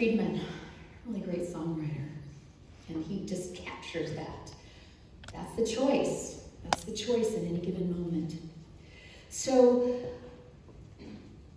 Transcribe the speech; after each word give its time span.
Friedman, 0.00 0.40
really 1.04 1.20
great 1.20 1.42
songwriter, 1.42 2.08
and 2.88 3.04
he 3.04 3.26
just 3.26 3.54
captures 3.54 4.10
that. 4.14 4.50
That's 5.30 5.54
the 5.56 5.66
choice. 5.66 6.40
That's 6.64 6.84
the 6.84 6.94
choice 6.94 7.34
in 7.34 7.46
any 7.46 7.58
given 7.58 7.90
moment. 7.90 8.40
So, 9.28 9.94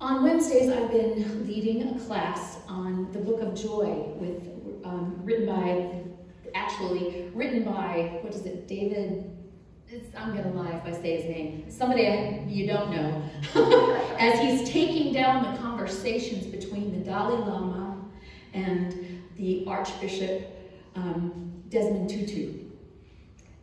on 0.01 0.23
Wednesdays, 0.23 0.69
I've 0.69 0.91
been 0.91 1.47
leading 1.47 1.87
a 1.87 1.99
class 2.01 2.57
on 2.67 3.13
the 3.13 3.19
Book 3.19 3.39
of 3.39 3.55
Joy, 3.55 4.11
with 4.17 4.43
um, 4.83 5.21
written 5.23 5.45
by, 5.45 6.01
actually 6.53 7.31
written 7.33 7.63
by, 7.63 8.19
what 8.23 8.35
is 8.35 8.45
it, 8.45 8.67
David 8.67 9.33
it's, 9.93 10.15
I'm 10.15 10.31
going 10.31 10.43
to 10.43 10.57
lie 10.57 10.71
if 10.71 10.85
I 10.85 11.01
say 11.01 11.21
his 11.21 11.25
name, 11.25 11.65
somebody 11.69 12.03
you 12.47 12.67
don't 12.67 12.91
know, 12.91 13.23
as 14.19 14.39
he's 14.39 14.69
taking 14.69 15.13
down 15.13 15.43
the 15.43 15.59
conversations 15.59 16.45
between 16.45 16.91
the 16.91 17.05
Dalai 17.05 17.37
Lama 17.37 17.72
and 18.53 19.21
the 19.37 19.65
Archbishop 19.67 20.49
um, 20.95 21.63
Desmond 21.69 22.09
Tutu. 22.09 22.53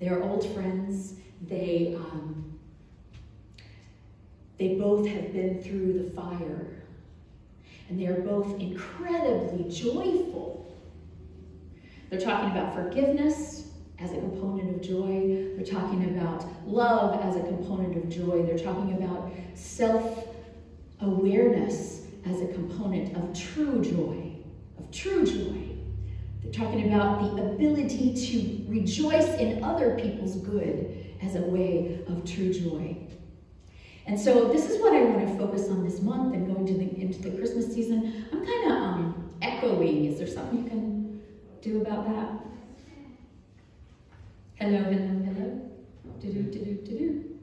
They're 0.00 0.22
old 0.22 0.46
friends. 0.54 1.14
They, 1.42 1.94
um, 1.96 2.58
they 4.58 4.74
both 4.74 5.06
have 5.06 5.32
been 5.32 5.62
through 5.62 6.02
the 6.02 6.10
fire. 6.10 6.66
And 7.88 7.98
they 7.98 8.06
are 8.06 8.20
both 8.20 8.58
incredibly 8.60 9.70
joyful. 9.70 10.74
They're 12.08 12.20
talking 12.20 12.50
about 12.50 12.74
forgiveness, 12.74 13.60
as 14.00 14.12
a 14.12 14.16
component 14.16 14.74
of 14.74 14.82
joy. 14.82 15.50
They're 15.56 15.66
talking 15.66 16.16
about 16.16 16.44
love 16.66 17.20
as 17.22 17.36
a 17.36 17.46
component 17.46 17.96
of 17.96 18.08
joy. 18.08 18.42
They're 18.42 18.58
talking 18.58 18.94
about 18.94 19.30
self 19.54 20.26
awareness 21.00 22.02
as 22.26 22.40
a 22.40 22.46
component 22.48 23.16
of 23.16 23.38
true 23.38 23.82
joy, 23.82 24.29
true 24.92 25.24
joy. 25.24 25.68
They're 26.42 26.52
talking 26.52 26.86
about 26.86 27.36
the 27.36 27.42
ability 27.42 28.14
to 28.14 28.70
rejoice 28.70 29.28
in 29.38 29.62
other 29.62 29.98
people's 29.98 30.36
good 30.36 31.14
as 31.22 31.36
a 31.36 31.42
way 31.42 32.00
of 32.08 32.24
true 32.24 32.52
joy. 32.52 32.96
And 34.06 34.18
so 34.18 34.48
this 34.48 34.68
is 34.68 34.80
what 34.80 34.92
I 34.92 35.02
want 35.02 35.28
to 35.28 35.36
focus 35.36 35.68
on 35.68 35.84
this 35.84 36.00
month 36.00 36.34
and 36.34 36.46
going 36.46 36.64
the, 36.64 37.00
into 37.00 37.22
the 37.22 37.30
Christmas 37.30 37.72
season. 37.72 38.26
I'm 38.32 38.44
kind 38.44 38.64
of 38.64 38.72
um, 38.72 39.30
echoing. 39.42 40.06
Is 40.06 40.18
there 40.18 40.26
something 40.26 40.64
you 40.64 40.68
can 40.68 41.22
do 41.60 41.82
about 41.82 42.06
that? 42.06 42.46
Hello, 44.56 44.82
hello, 44.82 45.22
hello. 45.24 45.70
Do-do, 46.20 46.42
do-do, 46.42 46.74
do-do. 46.84 47.38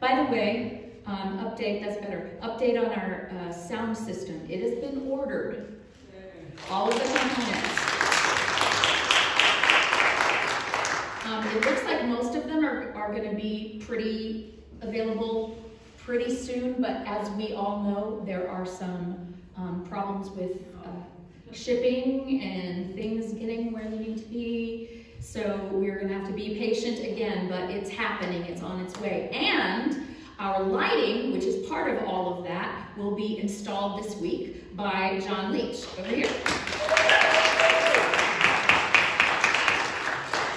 By 0.00 0.22
the 0.22 0.30
way, 0.30 0.90
um, 1.06 1.38
update, 1.38 1.82
that's 1.82 2.00
better. 2.00 2.38
Update 2.42 2.78
on 2.78 2.92
our 2.92 3.30
uh, 3.32 3.52
sound 3.52 3.96
system. 3.96 4.46
It 4.48 4.60
has 4.60 4.74
been 4.74 5.08
ordered. 5.08 5.77
All 6.70 6.88
of 6.88 6.94
the 6.94 7.00
components. 7.00 7.78
Um, 11.24 11.46
it 11.46 11.64
looks 11.64 11.84
like 11.84 12.04
most 12.06 12.34
of 12.34 12.46
them 12.46 12.64
are, 12.64 12.92
are 12.94 13.12
going 13.12 13.28
to 13.28 13.36
be 13.36 13.82
pretty 13.86 14.58
available 14.80 15.58
pretty 15.98 16.34
soon, 16.34 16.80
but 16.80 17.06
as 17.06 17.28
we 17.32 17.52
all 17.52 17.82
know, 17.82 18.22
there 18.24 18.48
are 18.48 18.64
some 18.64 19.34
um, 19.56 19.84
problems 19.88 20.30
with 20.30 20.56
uh, 20.84 20.88
shipping 21.52 22.40
and 22.42 22.94
things 22.94 23.32
getting 23.34 23.72
where 23.72 23.88
they 23.88 23.98
need 23.98 24.18
to 24.18 24.24
be. 24.24 25.04
So 25.20 25.68
we're 25.72 25.96
going 25.96 26.08
to 26.08 26.14
have 26.14 26.26
to 26.28 26.32
be 26.32 26.54
patient 26.56 27.00
again, 27.00 27.48
but 27.48 27.70
it's 27.70 27.90
happening, 27.90 28.42
it's 28.42 28.62
on 28.62 28.80
its 28.80 28.98
way. 29.00 29.28
And 29.32 30.06
our 30.38 30.62
lighting, 30.62 31.32
which 31.32 31.44
is 31.44 31.66
part 31.66 31.94
of 31.94 32.04
all 32.04 32.38
of 32.38 32.44
that, 32.44 32.88
will 32.96 33.14
be 33.14 33.38
installed 33.38 34.02
this 34.02 34.16
week 34.16 34.76
by 34.76 35.20
John 35.26 35.52
Leach 35.52 35.84
over 35.98 36.08
here. 36.08 36.30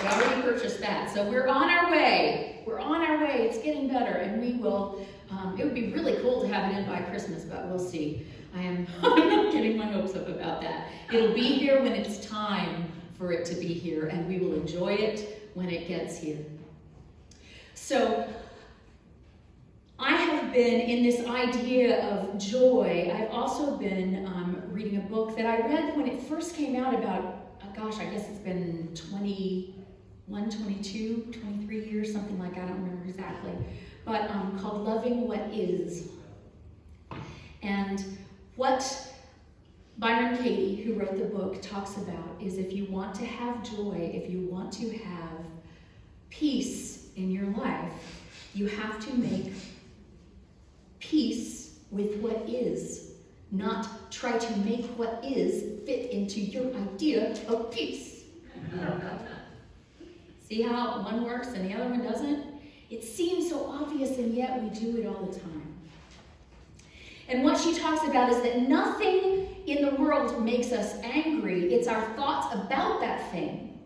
We 0.01 0.07
already 0.07 0.41
purchased 0.41 0.79
that. 0.81 1.11
So 1.13 1.27
we're 1.29 1.47
on 1.47 1.69
our 1.69 1.91
way. 1.91 2.63
We're 2.65 2.79
on 2.79 3.01
our 3.01 3.19
way. 3.23 3.47
It's 3.47 3.57
getting 3.57 3.87
better. 3.87 4.11
And 4.11 4.41
we 4.41 4.53
will, 4.53 5.05
um, 5.31 5.55
it 5.59 5.63
would 5.63 5.73
be 5.75 5.91
really 5.91 6.15
cool 6.21 6.41
to 6.41 6.47
have 6.47 6.71
it 6.71 6.77
in 6.77 6.85
by 6.85 7.01
Christmas, 7.01 7.43
but 7.43 7.67
we'll 7.67 7.79
see. 7.79 8.25
I 8.55 8.61
am 8.61 8.87
I'm 9.03 9.29
not 9.29 9.51
getting 9.51 9.77
my 9.77 9.85
hopes 9.85 10.15
up 10.15 10.27
about 10.27 10.61
that. 10.61 10.89
It'll 11.11 11.33
be 11.33 11.41
here 11.41 11.81
when 11.81 11.93
it's 11.93 12.25
time 12.27 12.91
for 13.17 13.31
it 13.31 13.45
to 13.45 13.55
be 13.55 13.67
here, 13.67 14.07
and 14.07 14.27
we 14.27 14.39
will 14.39 14.53
enjoy 14.53 14.93
it 14.93 15.49
when 15.53 15.69
it 15.69 15.87
gets 15.87 16.17
here. 16.17 16.39
So, 17.73 18.27
I 20.03 20.15
have 20.15 20.51
been 20.51 20.81
in 20.81 21.03
this 21.03 21.27
idea 21.27 22.09
of 22.09 22.39
joy. 22.39 23.11
I've 23.13 23.29
also 23.29 23.77
been 23.77 24.25
um, 24.25 24.59
reading 24.71 24.97
a 24.97 25.01
book 25.01 25.37
that 25.37 25.45
I 25.45 25.59
read 25.59 25.95
when 25.95 26.07
it 26.07 26.23
first 26.23 26.55
came 26.55 26.75
out 26.75 26.95
about, 26.95 27.51
oh 27.63 27.67
gosh, 27.75 27.99
I 27.99 28.05
guess 28.05 28.27
it's 28.27 28.39
been 28.39 28.89
21, 28.95 30.49
22, 30.49 31.33
23 31.39 31.85
years, 31.85 32.11
something 32.11 32.39
like 32.39 32.55
that, 32.55 32.63
I 32.63 32.67
don't 32.69 32.81
remember 32.81 33.07
exactly, 33.07 33.53
but 34.03 34.27
um, 34.31 34.57
called 34.59 34.83
Loving 34.83 35.27
What 35.27 35.41
Is. 35.53 36.07
And 37.61 38.03
what 38.55 39.13
Byron 39.99 40.35
Katie, 40.41 40.81
who 40.81 40.95
wrote 40.95 41.15
the 41.19 41.25
book, 41.25 41.61
talks 41.61 41.97
about 41.97 42.41
is 42.41 42.57
if 42.57 42.73
you 42.73 42.85
want 42.85 43.13
to 43.15 43.25
have 43.25 43.61
joy, 43.61 44.11
if 44.15 44.31
you 44.31 44.47
want 44.47 44.73
to 44.73 44.97
have 44.97 45.45
peace 46.31 47.09
in 47.17 47.29
your 47.29 47.45
life, 47.51 47.93
you 48.55 48.65
have 48.65 48.99
to 49.05 49.13
make 49.13 49.53
peace 51.11 51.75
with 51.91 52.15
what 52.21 52.47
is, 52.47 53.11
not 53.51 54.09
try 54.09 54.37
to 54.37 54.57
make 54.59 54.85
what 54.97 55.21
is 55.23 55.85
fit 55.85 56.09
into 56.09 56.39
your 56.39 56.73
idea 56.73 57.35
of 57.49 57.69
peace. 57.69 58.23
See 60.47 60.61
how 60.61 61.03
one 61.03 61.25
works 61.25 61.49
and 61.49 61.69
the 61.69 61.75
other 61.75 61.89
one 61.89 62.01
doesn't? 62.01 62.45
It 62.89 63.03
seems 63.03 63.49
so 63.49 63.65
obvious, 63.65 64.17
and 64.17 64.33
yet 64.33 64.61
we 64.61 64.69
do 64.69 64.97
it 64.97 65.05
all 65.05 65.25
the 65.25 65.37
time. 65.37 65.75
And 67.27 67.43
what 67.43 67.57
she 67.57 67.77
talks 67.77 68.07
about 68.07 68.29
is 68.29 68.41
that 68.43 68.67
nothing 68.67 69.47
in 69.65 69.85
the 69.85 69.95
world 69.95 70.43
makes 70.43 70.71
us 70.71 70.95
angry. 71.03 71.73
It's 71.73 71.87
our 71.87 72.01
thoughts 72.15 72.53
about 72.53 72.99
that 73.01 73.31
thing, 73.31 73.79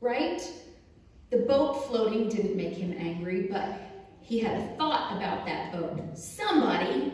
right? 0.00 0.42
The 1.30 1.38
boat 1.38 1.86
floating 1.86 2.28
didn't 2.28 2.56
make 2.56 2.74
him 2.74 2.94
angry, 2.98 3.48
but 3.50 3.85
he 4.26 4.40
had 4.40 4.60
a 4.60 4.66
thought 4.76 5.16
about 5.16 5.46
that 5.46 5.72
boat. 5.72 6.00
Somebody, 6.18 7.12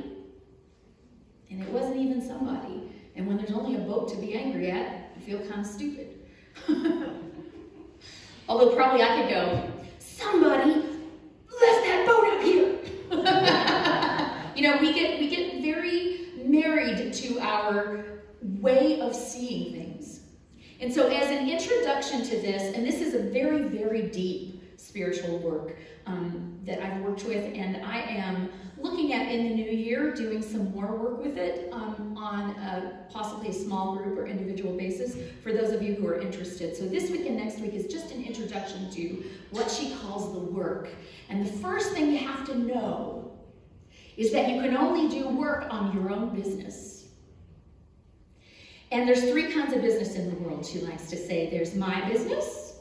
and 1.51 1.63
it 1.63 1.69
wasn't 1.69 1.99
even 1.99 2.27
somebody. 2.27 2.91
And 3.15 3.27
when 3.27 3.37
there's 3.37 3.51
only 3.51 3.77
a 3.77 3.81
boat 3.81 4.09
to 4.15 4.17
be 4.17 4.33
angry 4.33 4.71
at, 4.71 5.11
you 5.17 5.23
feel 5.27 5.47
kind 5.47 5.61
of 5.61 5.67
stupid. 5.67 6.21
Although 8.49 8.75
probably 8.75 9.03
I 9.03 9.21
could 9.21 9.29
go, 9.29 9.71
somebody 9.99 10.73
left 10.73 11.85
that 11.85 12.07
boat 12.07 12.25
up 12.33 12.43
here. 12.43 12.79
you 14.57 14.63
know, 14.63 14.79
we 14.81 14.95
get 14.95 15.21
we 15.21 15.29
get 15.29 15.61
very 15.61 16.29
married 16.47 17.13
to 17.13 17.39
our 17.41 18.23
way 18.41 19.01
of 19.03 19.15
seeing 19.15 19.75
things. 19.75 20.21
And 20.81 20.93
so, 20.93 21.09
as 21.09 21.31
an 21.31 21.47
introduction 21.47 22.23
to 22.25 22.41
this, 22.41 22.75
and 22.75 22.87
this 22.87 23.03
is 23.03 23.13
a 23.15 23.19
very, 23.19 23.65
very 23.65 24.09
deep 24.09 24.62
spiritual 24.83 25.39
work 25.39 25.77
um, 26.07 26.59
that 26.65 26.83
I've 26.83 27.01
worked 27.03 27.25
with, 27.25 27.45
and 27.55 27.85
I 27.85 28.01
am 28.01 28.49
looking 28.79 29.13
at 29.13 29.31
in 29.31 29.49
the 29.49 29.55
new 29.55 29.71
year 29.71 30.13
doing 30.13 30.43
some 30.43 30.73
more 30.73 30.97
work 30.97 31.23
with 31.23 31.39
it 31.39 31.73
um, 31.73 32.17
on 32.17 32.51
a, 32.51 33.07
possibly 33.11 33.49
a 33.49 33.53
small 33.53 33.97
group 33.97 34.19
or 34.19 34.27
individual 34.27 34.77
basis 34.77 35.17
for 35.43 35.53
those 35.53 35.71
of 35.71 35.83
you 35.83 35.95
who 35.95 36.07
are 36.07 36.21
interested. 36.21 36.77
So, 36.77 36.89
this 36.89 37.11
week 37.11 37.27
and 37.27 37.37
next 37.37 37.61
week 37.61 37.75
is 37.75 37.87
just 37.87 38.13
an 38.13 38.25
introduction 38.25 38.91
to 38.91 39.25
what 39.51 39.71
she 39.71 39.95
calls 39.97 40.33
the 40.33 40.41
work. 40.41 40.89
And 41.29 41.47
the 41.47 41.53
first 41.53 41.93
thing 41.93 42.11
you 42.11 42.19
have 42.19 42.45
to 42.47 42.59
know 42.59 43.33
is 44.17 44.33
that 44.33 44.51
you 44.51 44.61
can 44.61 44.77
only 44.77 45.09
do 45.09 45.29
work 45.29 45.67
on 45.71 45.95
your 45.95 46.11
own 46.11 46.35
business. 46.35 47.07
And 48.91 49.09
there's 49.09 49.31
three 49.31 49.51
kinds 49.51 49.73
of 49.73 49.81
business 49.81 50.17
in 50.17 50.29
the 50.29 50.37
world, 50.37 50.67
she 50.67 50.81
likes 50.81 51.09
to 51.09 51.17
say. 51.17 51.49
There's 51.49 51.75
my 51.75 52.07
business, 52.09 52.75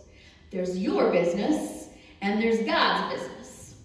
there's 0.51 0.77
your 0.77 1.09
business, 1.09 1.80
and 2.21 2.41
there's 2.41 2.59
God's 2.65 3.13
business. 3.13 3.75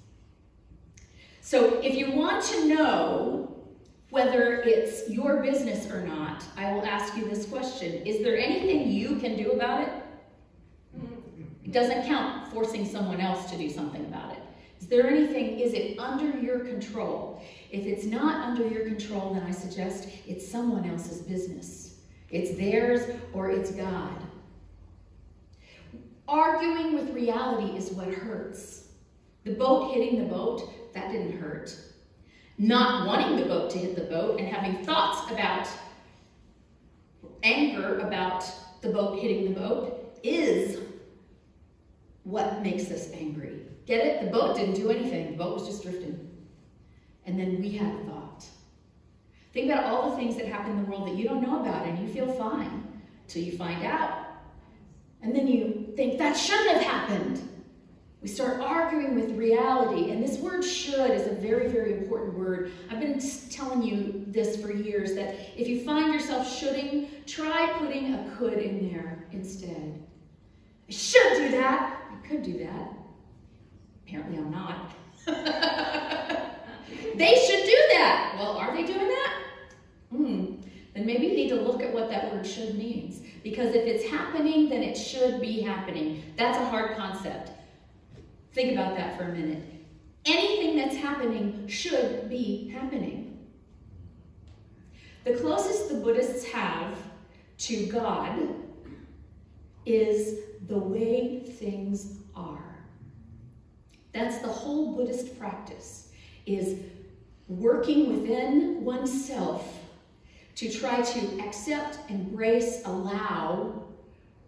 So 1.41 1.81
if 1.81 1.95
you 1.95 2.13
want 2.13 2.45
to 2.47 2.69
know 2.69 3.67
whether 4.11 4.63
it's 4.63 5.09
your 5.11 5.43
business 5.43 5.91
or 5.91 6.03
not, 6.03 6.45
I 6.57 6.73
will 6.73 6.85
ask 6.85 7.17
you 7.17 7.29
this 7.29 7.47
question. 7.47 8.07
Is 8.07 8.23
there 8.23 8.37
anything 8.37 8.91
you 8.91 9.17
can 9.17 9.37
do 9.37 9.53
about 9.53 9.83
it? 9.83 9.93
It 11.65 11.73
doesn't 11.73 12.07
count 12.07 12.53
forcing 12.53 12.87
someone 12.87 13.21
else 13.21 13.51
to 13.51 13.59
do 13.59 13.69
something 13.69 14.05
about 14.07 14.33
it. 14.33 14.39
Is 14.81 14.87
there 14.87 15.07
anything, 15.07 15.59
is 15.59 15.73
it 15.73 15.99
under 15.99 16.39
your 16.39 16.61
control? 16.61 17.43
If 17.71 17.87
it's 17.87 18.05
not 18.05 18.47
under 18.47 18.69
your 18.69 18.85
control, 18.85 19.35
then 19.35 19.43
I 19.43 19.51
suggest 19.51 20.09
it's 20.27 20.47
someone 20.47 20.89
else's 20.89 21.23
business. 21.23 22.01
It's 22.31 22.57
theirs 22.57 23.03
or 23.33 23.51
it's 23.51 23.73
God. 23.73 24.17
Arguing 26.29 26.95
with 26.95 27.15
reality 27.15 27.77
is 27.77 27.91
what 27.91 28.09
hurts. 28.09 28.89
The 29.45 29.55
boat 29.55 29.95
hitting 29.95 30.19
the 30.19 30.25
boat, 30.25 30.69
that 30.95 31.13
didn't 31.13 31.39
hurt. 31.39 31.75
Not 32.59 33.07
wanting 33.07 33.37
the 33.37 33.47
boat 33.47 33.71
to 33.71 33.79
hit 33.79 33.95
the 33.95 34.03
boat 34.03 34.41
and 34.41 34.49
having 34.49 34.85
thoughts 34.85 35.31
about 35.31 35.69
anger 37.43 37.99
about 38.01 38.45
the 38.81 38.89
boat 38.89 39.21
hitting 39.21 39.45
the 39.45 39.61
boat 39.61 40.19
is 40.23 40.81
what 42.25 42.63
makes 42.63 42.91
us 42.91 43.11
angry. 43.13 43.61
Get 43.87 44.05
it? 44.05 44.25
The 44.25 44.31
boat 44.31 44.57
didn't 44.57 44.75
do 44.75 44.91
anything. 44.91 45.33
The 45.33 45.37
boat 45.37 45.55
was 45.55 45.69
just 45.69 45.83
drifting. 45.83 46.29
And 47.25 47.39
then 47.39 47.61
we 47.61 47.71
had 47.71 47.95
a 47.95 48.05
thought. 48.05 48.45
Think 49.53 49.71
about 49.71 49.85
all 49.85 50.11
the 50.11 50.17
things 50.17 50.37
that 50.37 50.47
happen 50.47 50.73
in 50.73 50.85
the 50.85 50.91
world 50.91 51.07
that 51.09 51.17
you 51.17 51.25
don't 51.25 51.43
know 51.43 51.61
about 51.61 51.87
and 51.87 51.99
you 51.99 52.13
feel 52.13 52.33
fine 52.35 53.03
till 53.29 53.43
you 53.43 53.57
find 53.57 53.85
out. 53.85 54.27
And 55.23 55.35
then 55.35 55.47
you 55.47 55.76
think 55.97 56.19
that 56.19 56.37
shouldn't 56.37 56.71
have 56.71 56.83
happened. 56.83 57.43
We 58.23 58.29
start 58.29 58.61
arguing 58.61 59.15
with 59.15 59.37
reality, 59.37 60.11
and 60.11 60.23
this 60.23 60.39
word 60.39 60.63
should 60.65 61.11
is 61.11 61.27
a 61.27 61.35
very, 61.35 61.69
very 61.69 61.93
important 61.95 62.37
word. 62.37 62.73
I've 62.91 63.01
been 63.01 63.21
telling 63.51 63.83
you 63.83 64.25
this 64.27 64.61
for 64.61 64.73
years 64.73 65.15
that 65.15 65.37
if 65.57 65.69
you 65.69 65.85
find 65.85 66.13
yourself 66.13 66.53
shoulding, 66.59 67.09
try 67.27 67.73
putting 67.79 68.15
a 68.15 68.31
could 68.37 68.55
in 68.55 68.91
there 68.91 69.25
instead. 69.33 70.03
I 70.89 70.93
should 70.93 71.33
do 71.37 71.51
that. 71.53 72.01
I 72.13 72.27
could 72.27 72.43
do 72.43 72.59
that. 72.59 72.93
Apparently, 74.07 74.39
I'm 74.39 74.51
not. 74.51 74.93
they 77.17 77.35
should 77.47 77.65
do 77.65 77.79
that. 77.93 78.35
Well, 78.39 78.53
are 78.53 78.75
they 78.75 78.85
doing 78.87 79.09
that? 79.09 79.33
Hmm. 80.11 80.46
Then 80.97 81.05
maybe 81.05 81.27
you 81.27 81.35
need 81.35 81.51
to 81.51 81.57
look 81.57 81.83
at 81.83 81.93
what 81.93 82.09
that 82.09 82.33
word 82.33 82.47
should 82.47 82.75
means. 82.75 83.21
Because 83.45 83.75
if 83.75 83.85
it's 83.87 84.09
happening, 84.09 84.71
then 84.71 84.83
it 84.83 84.97
should 84.97 85.43
be 85.43 85.61
happening. 85.61 86.23
That's 86.37 86.57
a 86.57 86.65
hard 86.65 86.97
concept. 86.97 87.51
Think 88.55 88.73
about 88.73 88.97
that 88.97 89.19
for 89.19 89.25
a 89.25 89.33
minute. 89.33 89.63
Anything 90.25 90.75
that's 90.75 90.97
happening 90.97 91.69
should 91.69 92.31
be 92.31 92.69
happening. 92.69 93.47
The 95.25 95.35
closest 95.35 95.91
the 95.91 95.97
Buddhists 95.97 96.47
have 96.47 96.97
to 97.59 97.87
God 97.87 98.55
is 99.85 100.39
the 100.67 100.79
way 100.79 101.41
things 101.41 102.21
are. 102.35 102.79
That's 104.15 104.39
the 104.39 104.49
whole 104.49 104.97
Buddhist 104.97 105.39
practice, 105.39 106.11
is 106.47 106.81
working 107.49 108.23
within 108.23 108.83
oneself 108.83 109.83
to 110.57 110.71
try 110.71 111.03
to 111.03 111.41
accept, 111.41 111.99
embrace, 112.11 112.83
allow 112.85 113.85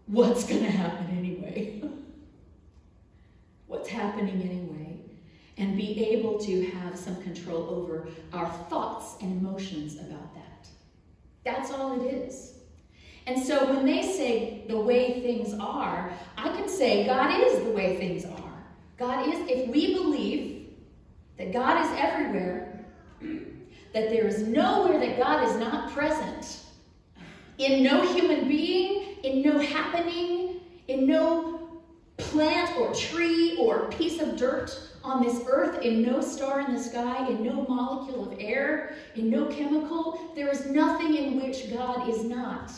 what's 0.07 0.43
going 0.43 0.63
to 0.63 0.71
happen 0.71 1.17
anyway. 1.17 1.81
what's 3.69 3.87
happening 3.87 4.41
anyway, 4.41 4.99
and 5.57 5.77
be 5.77 6.03
able 6.05 6.39
to 6.39 6.65
have 6.71 6.97
some 6.97 7.21
control 7.21 7.69
over 7.69 8.07
our 8.33 8.49
thoughts 8.69 9.15
and 9.21 9.39
emotions 9.39 9.95
about 9.95 10.33
that. 10.33 10.67
That's 11.45 11.71
all 11.71 12.01
it 12.01 12.11
is. 12.11 12.55
And 13.27 13.41
so 13.41 13.71
when 13.71 13.85
they 13.85 14.01
say 14.01 14.65
the 14.67 14.79
way 14.79 15.21
things 15.21 15.53
are, 15.59 16.11
I 16.35 16.49
can 16.55 16.67
say 16.67 17.05
God 17.05 17.43
is 17.43 17.63
the 17.63 17.69
way 17.69 17.97
things 17.97 18.25
are. 18.25 18.63
God 18.97 19.29
is, 19.29 19.39
if 19.47 19.69
we 19.69 19.93
believe 19.93 20.67
that 21.37 21.53
God 21.53 21.85
is 21.85 21.91
everywhere, 21.95 22.68
that 23.93 24.09
there 24.09 24.27
is 24.27 24.43
nowhere 24.43 24.99
that 24.99 25.17
God 25.17 25.47
is 25.47 25.55
not 25.57 25.91
present, 25.91 26.59
in 27.57 27.83
no 27.83 28.01
human 28.13 28.47
being, 28.47 29.17
in 29.23 29.41
no 29.41 29.59
happening, 29.59 30.61
in 30.87 31.05
no 31.05 31.81
plant 32.17 32.77
or 32.77 32.93
tree 32.93 33.57
or 33.59 33.89
piece 33.89 34.21
of 34.21 34.37
dirt 34.37 34.77
on 35.03 35.23
this 35.23 35.41
earth, 35.47 35.81
in 35.81 36.01
no 36.01 36.21
star 36.21 36.61
in 36.61 36.73
the 36.73 36.81
sky, 36.81 37.27
in 37.29 37.43
no 37.43 37.65
molecule 37.67 38.31
of 38.31 38.37
air, 38.39 38.95
in 39.15 39.29
no 39.29 39.45
chemical. 39.47 40.31
There 40.35 40.49
is 40.49 40.67
nothing 40.67 41.15
in 41.15 41.41
which 41.41 41.73
God 41.73 42.09
is 42.09 42.23
not. 42.23 42.71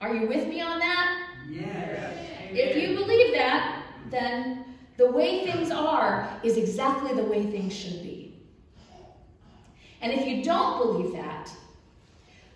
Are 0.00 0.14
you 0.14 0.26
with 0.26 0.48
me 0.48 0.60
on 0.60 0.78
that? 0.78 1.28
Yes. 1.48 2.16
If 2.50 2.76
you 2.76 2.96
believe 2.96 3.34
that, 3.34 3.84
then 4.10 4.64
the 4.96 5.10
way 5.10 5.44
things 5.44 5.70
are 5.70 6.38
is 6.42 6.56
exactly 6.56 7.14
the 7.14 7.24
way 7.24 7.44
things 7.50 7.74
should 7.74 8.02
be. 8.02 8.21
And 10.02 10.12
if 10.12 10.26
you 10.26 10.42
don't 10.42 10.78
believe 10.78 11.12
that, 11.14 11.50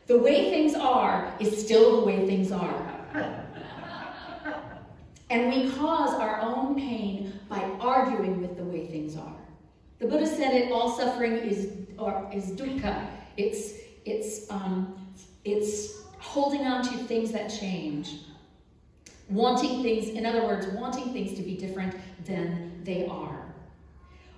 the 0.06 0.19
way 0.19 0.50
things 0.50 0.75
are 0.75 1.32
is 1.40 1.64
still 1.64 2.00
the 2.00 2.06
way 2.06 2.26
things 2.26 2.52
are. 2.52 2.93
And 5.31 5.52
we 5.52 5.70
cause 5.72 6.14
our 6.14 6.40
own 6.40 6.76
pain 6.76 7.40
by 7.48 7.58
arguing 7.81 8.40
with 8.40 8.56
the 8.56 8.64
way 8.64 8.87
things 8.87 9.16
are. 9.16 9.37
The 9.98 10.06
Buddha 10.06 10.26
said 10.26 10.54
it, 10.54 10.70
all 10.70 10.96
suffering 10.96 11.32
is, 11.32 11.72
or, 11.98 12.31
is 12.32 12.50
dukkha. 12.52 13.06
It's, 13.37 13.72
it's, 14.04 14.48
um, 14.50 15.08
it's 15.44 16.02
holding 16.19 16.62
on 16.62 16.84
to 16.84 16.96
things 17.04 17.32
that 17.32 17.48
change. 17.48 18.20
Wanting 19.28 19.82
things, 19.82 20.10
in 20.10 20.25
other 20.26 20.44
words, 20.44 20.66
wanting 20.69 21.12
things 21.12 21.37
to 21.37 21.43
be 21.43 21.56
different 21.56 21.96
than 22.25 22.81
they 22.84 23.06
are. 23.06 23.46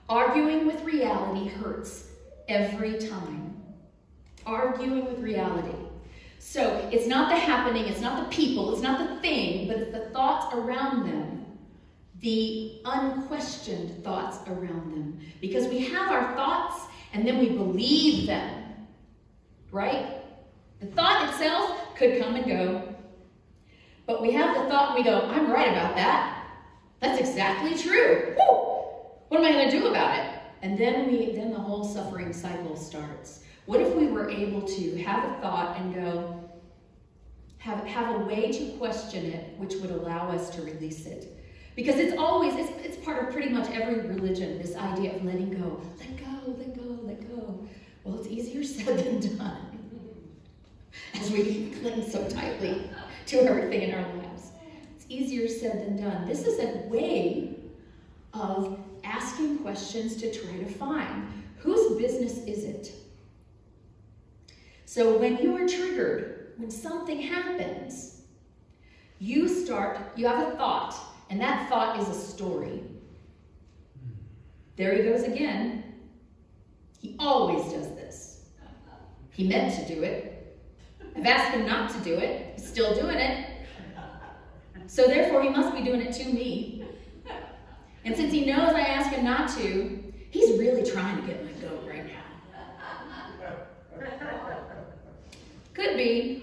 Arguing 0.08 0.66
with 0.66 0.82
reality 0.84 1.48
hurts 1.48 2.08
every 2.48 2.98
time. 2.98 3.62
Arguing 4.46 5.04
with 5.04 5.18
reality. 5.18 5.76
So 6.38 6.88
it's 6.92 7.06
not 7.06 7.28
the 7.28 7.36
happening, 7.36 7.86
it's 7.86 8.00
not 8.00 8.22
the 8.28 8.34
people, 8.34 8.72
it's 8.72 8.82
not 8.82 8.98
the 8.98 9.20
thing, 9.20 9.68
but 9.68 9.76
it's 9.76 9.92
the 9.92 10.10
thoughts 10.10 10.54
around 10.54 11.06
them, 11.06 11.44
the 12.20 12.80
unquestioned 12.84 14.02
thoughts 14.02 14.38
around 14.48 14.92
them. 14.92 15.20
Because 15.40 15.66
we 15.66 15.80
have 15.88 16.10
our 16.10 16.34
thoughts 16.34 16.84
and 17.12 17.26
then 17.26 17.38
we 17.38 17.50
believe 17.50 18.26
them, 18.26 18.64
right? 19.70 20.06
The 20.80 20.86
thought 20.86 21.28
itself 21.28 21.94
could 21.96 22.20
come 22.20 22.36
and 22.36 22.46
go, 22.46 22.94
but 24.06 24.22
we 24.22 24.32
have 24.32 24.54
the 24.56 24.70
thought 24.70 24.96
and 24.96 25.04
we 25.04 25.10
go, 25.10 25.20
I'm 25.28 25.50
right 25.50 25.68
about 25.68 25.96
that. 25.96 26.46
That's 27.00 27.20
exactly 27.20 27.76
true. 27.76 28.34
Woo! 28.38 28.54
What 29.28 29.40
am 29.40 29.44
I 29.44 29.52
going 29.52 29.70
to 29.70 29.78
do 29.78 29.88
about 29.88 30.18
it? 30.18 30.37
And 30.62 30.76
then 30.76 31.10
we, 31.10 31.32
then 31.32 31.52
the 31.52 31.58
whole 31.58 31.84
suffering 31.84 32.32
cycle 32.32 32.76
starts. 32.76 33.44
What 33.66 33.80
if 33.80 33.94
we 33.94 34.06
were 34.06 34.30
able 34.30 34.62
to 34.62 34.96
have 35.02 35.24
a 35.24 35.40
thought 35.40 35.78
and 35.78 35.94
go, 35.94 36.42
have, 37.58 37.84
have 37.86 38.20
a 38.20 38.24
way 38.24 38.50
to 38.50 38.76
question 38.78 39.26
it 39.26 39.54
which 39.58 39.74
would 39.76 39.90
allow 39.90 40.30
us 40.30 40.50
to 40.50 40.62
release 40.62 41.06
it? 41.06 41.38
Because 41.76 41.96
it's 41.96 42.16
always, 42.18 42.54
it's, 42.56 42.72
it's 42.84 43.04
part 43.04 43.22
of 43.22 43.32
pretty 43.32 43.50
much 43.50 43.70
every 43.70 44.00
religion, 44.08 44.58
this 44.58 44.74
idea 44.74 45.14
of 45.14 45.24
letting 45.24 45.50
go. 45.50 45.80
Let 46.00 46.16
go, 46.16 46.54
let 46.58 46.76
go, 46.76 46.98
let 47.02 47.28
go. 47.28 47.68
Well, 48.02 48.18
it's 48.18 48.28
easier 48.28 48.64
said 48.64 48.98
than 48.98 49.36
done. 49.36 49.78
As 51.14 51.30
we 51.30 51.70
cling 51.80 52.08
so 52.10 52.28
tightly 52.28 52.90
to 53.26 53.42
everything 53.42 53.82
in 53.82 53.94
our 53.94 54.14
lives. 54.14 54.50
It's 54.96 55.04
easier 55.08 55.46
said 55.46 55.86
than 55.86 56.02
done. 56.02 56.26
This 56.26 56.46
is 56.46 56.58
a 56.58 56.88
way 56.88 57.54
of 58.32 58.78
asking 59.18 59.58
questions 59.58 60.16
to 60.16 60.32
try 60.32 60.56
to 60.58 60.66
find 60.66 61.26
whose 61.58 61.98
business 61.98 62.38
is 62.46 62.64
it? 62.64 62.92
So 64.84 65.18
when 65.18 65.38
you 65.38 65.56
are 65.56 65.66
triggered, 65.66 66.52
when 66.56 66.70
something 66.70 67.20
happens, 67.20 68.22
you 69.18 69.48
start, 69.48 69.98
you 70.16 70.26
have 70.28 70.48
a 70.48 70.56
thought, 70.56 70.94
and 71.30 71.40
that 71.40 71.68
thought 71.68 71.98
is 72.00 72.08
a 72.08 72.14
story. 72.14 72.80
There 74.76 74.94
he 74.94 75.02
goes 75.02 75.24
again. 75.24 75.82
He 77.00 77.16
always 77.18 77.72
does 77.72 77.88
this. 77.96 78.44
He 79.30 79.48
meant 79.48 79.74
to 79.74 79.94
do 79.94 80.02
it. 80.04 80.56
I've 81.16 81.26
asked 81.26 81.54
him 81.54 81.66
not 81.66 81.90
to 81.90 81.98
do 82.00 82.14
it. 82.14 82.52
He's 82.54 82.68
still 82.68 82.94
doing 82.94 83.16
it. 83.16 83.50
So 84.86 85.06
therefore, 85.06 85.42
he 85.42 85.48
must 85.48 85.74
be 85.74 85.82
doing 85.82 86.00
it 86.00 86.12
to 86.14 86.24
me. 86.24 86.77
And 88.08 88.16
since 88.16 88.32
he 88.32 88.46
knows 88.46 88.70
I 88.70 88.80
asked 88.80 89.10
him 89.10 89.22
not 89.22 89.50
to, 89.58 90.02
he's 90.30 90.58
really 90.58 90.82
trying 90.90 91.20
to 91.20 91.26
get 91.26 91.44
my 91.44 91.52
goat 91.60 91.84
right 91.86 92.06
now. 92.06 92.22
Could 95.74 95.98
be. 95.98 96.42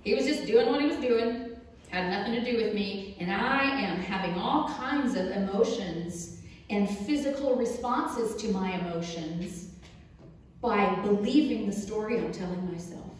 He 0.00 0.14
was 0.14 0.24
just 0.24 0.46
doing 0.46 0.66
what 0.66 0.80
he 0.80 0.86
was 0.86 0.96
doing, 0.96 1.56
had 1.90 2.10
nothing 2.10 2.42
to 2.42 2.50
do 2.50 2.56
with 2.56 2.74
me, 2.74 3.18
and 3.20 3.30
I 3.30 3.64
am 3.82 3.98
having 3.98 4.38
all 4.38 4.70
kinds 4.70 5.14
of 5.14 5.26
emotions 5.26 6.40
and 6.70 6.88
physical 6.88 7.54
responses 7.54 8.34
to 8.36 8.48
my 8.48 8.72
emotions 8.72 9.74
by 10.62 10.94
believing 11.02 11.66
the 11.66 11.76
story 11.76 12.18
I'm 12.18 12.32
telling 12.32 12.72
myself. 12.72 13.12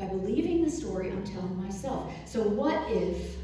By 0.00 0.06
believing 0.06 0.64
the 0.64 0.70
story 0.70 1.12
I'm 1.12 1.22
telling 1.22 1.62
myself. 1.62 2.12
So 2.26 2.42
what 2.42 2.90
if 2.90 3.36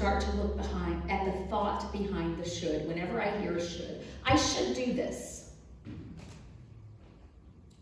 start 0.00 0.22
to 0.22 0.30
look 0.38 0.56
behind 0.56 1.10
at 1.10 1.26
the 1.26 1.46
thought 1.48 1.92
behind 1.92 2.42
the 2.42 2.48
should 2.48 2.88
whenever 2.88 3.20
I 3.20 3.38
hear 3.38 3.58
a 3.58 3.60
should? 3.62 4.00
I 4.24 4.34
should 4.34 4.74
do 4.74 4.94
this. 4.94 5.50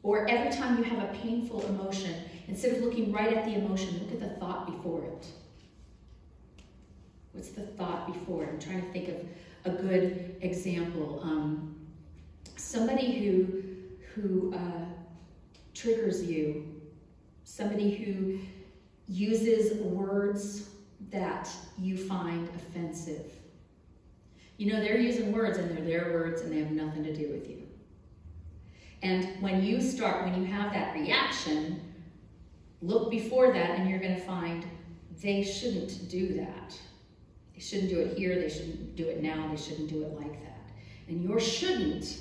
Or 0.03 0.29
every 0.29 0.51
time 0.51 0.79
you 0.79 0.83
have 0.83 0.99
a 0.99 1.17
painful 1.19 1.65
emotion, 1.67 2.13
instead 2.49 2.73
of 2.73 2.83
looking 2.83 3.13
right 3.13 3.35
at 3.35 3.45
the 3.45 3.55
emotion, 3.55 4.01
look 4.01 4.11
at 4.11 4.19
the 4.19 4.41
thought 4.41 4.67
before 4.67 5.05
it. 5.05 5.27
What's 7.31 7.51
the 7.51 7.63
thought 7.63 8.13
before 8.13 8.43
it? 8.43 8.51
I'm 8.51 8.59
trying 8.59 8.83
to 8.83 8.93
think 8.93 9.11
of 9.11 9.73
a 9.73 9.81
good 9.81 10.39
example. 10.41 11.21
Um, 11.23 11.77
somebody 12.57 13.13
who 13.21 14.21
who 14.21 14.53
uh, 14.57 14.87
triggers 15.73 16.25
you 16.25 16.67
somebody 17.45 17.95
who 17.95 18.41
uses 19.07 19.81
words 19.83 20.69
that 21.11 21.49
you 21.79 21.97
find 21.97 22.49
offensive. 22.57 23.33
You 24.57 24.73
know, 24.73 24.81
they're 24.81 24.99
using 24.99 25.33
words 25.33 25.59
and 25.59 25.71
they're 25.71 25.85
their 25.85 26.13
words 26.13 26.43
and 26.43 26.53
they 26.53 26.59
have 26.59 26.71
nothing 26.71 27.05
to 27.05 27.15
do 27.15 27.31
with 27.31 27.49
you. 27.49 27.63
And 29.03 29.41
when 29.41 29.63
you 29.63 29.81
start, 29.81 30.25
when 30.25 30.41
you 30.41 30.45
have 30.53 30.73
that 30.73 30.95
reaction, 30.95 31.81
look 32.83 33.11
before 33.11 33.53
that 33.53 33.79
and 33.79 33.89
you're 33.89 34.01
going 34.01 34.17
to 34.17 34.21
find 34.23 34.65
they 35.23 35.43
shouldn't 35.43 36.09
do 36.09 36.35
that. 36.35 36.77
They 37.55 37.61
shouldn't 37.61 37.91
do 37.91 38.01
it 38.01 38.17
here, 38.17 38.41
they 38.41 38.49
shouldn't 38.49 38.97
do 38.97 39.09
it 39.09 39.23
now, 39.23 39.49
they 39.49 39.57
shouldn't 39.57 39.89
do 39.89 40.05
it 40.05 40.15
like 40.15 40.41
that. 40.43 40.59
And 41.09 41.23
your 41.23 41.41
shouldn't 41.41 42.19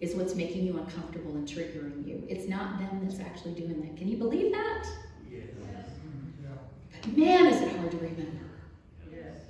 is 0.00 0.14
what's 0.14 0.34
making 0.34 0.66
you 0.66 0.76
uncomfortable 0.76 1.32
and 1.32 1.46
triggering 1.46 2.06
you. 2.06 2.24
It's 2.28 2.48
not 2.48 2.78
them 2.78 3.00
that's 3.02 3.20
actually 3.20 3.54
doing 3.54 3.80
that. 3.80 3.96
Can 3.96 4.08
you 4.08 4.16
believe 4.16 4.52
that? 4.52 4.86
Yes. 5.30 5.44
Mm-hmm. 5.46 6.54
But 7.02 7.16
man, 7.16 7.43
is 7.43 7.43
it 7.43 7.43
hard 7.84 8.00
to 8.00 8.06
remember. 8.06 8.46
Yes. 9.10 9.40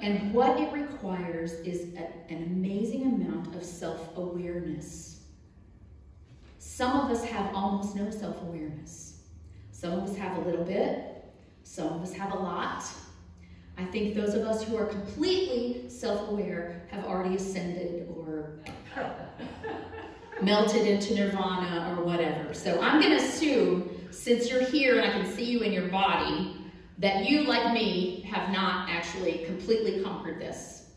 And 0.00 0.34
what 0.34 0.60
it 0.60 0.72
requires 0.72 1.52
is 1.52 1.94
a, 1.94 2.32
an 2.32 2.42
amazing 2.44 3.02
amount 3.02 3.54
of 3.54 3.64
self 3.64 4.16
awareness. 4.16 5.20
Some 6.58 6.98
of 7.00 7.10
us 7.10 7.24
have 7.24 7.54
almost 7.54 7.96
no 7.96 8.10
self 8.10 8.42
awareness. 8.42 9.20
Some 9.70 9.92
of 9.92 10.10
us 10.10 10.16
have 10.16 10.36
a 10.38 10.40
little 10.42 10.64
bit, 10.64 11.24
some 11.64 11.88
of 11.88 12.02
us 12.02 12.12
have 12.12 12.32
a 12.32 12.36
lot. 12.36 12.84
I 13.78 13.84
think 13.86 14.14
those 14.14 14.34
of 14.34 14.46
us 14.46 14.62
who 14.62 14.76
are 14.76 14.86
completely 14.86 15.88
self 15.88 16.28
aware 16.28 16.82
have 16.90 17.04
already 17.04 17.36
ascended 17.36 18.08
or 18.14 18.58
melted 20.42 20.86
into 20.86 21.14
nirvana 21.14 21.96
or 21.96 22.04
whatever. 22.04 22.52
So 22.52 22.80
I'm 22.82 23.00
going 23.00 23.16
to 23.16 23.24
assume, 23.24 23.88
since 24.10 24.50
you're 24.50 24.64
here 24.64 25.00
and 25.00 25.10
I 25.10 25.12
can 25.12 25.32
see 25.32 25.44
you 25.44 25.60
in 25.60 25.72
your 25.72 25.88
body, 25.88 26.61
that 26.98 27.28
you, 27.28 27.42
like 27.42 27.72
me, 27.72 28.20
have 28.22 28.50
not 28.52 28.88
actually 28.88 29.44
completely 29.46 30.02
conquered 30.02 30.40
this. 30.40 30.90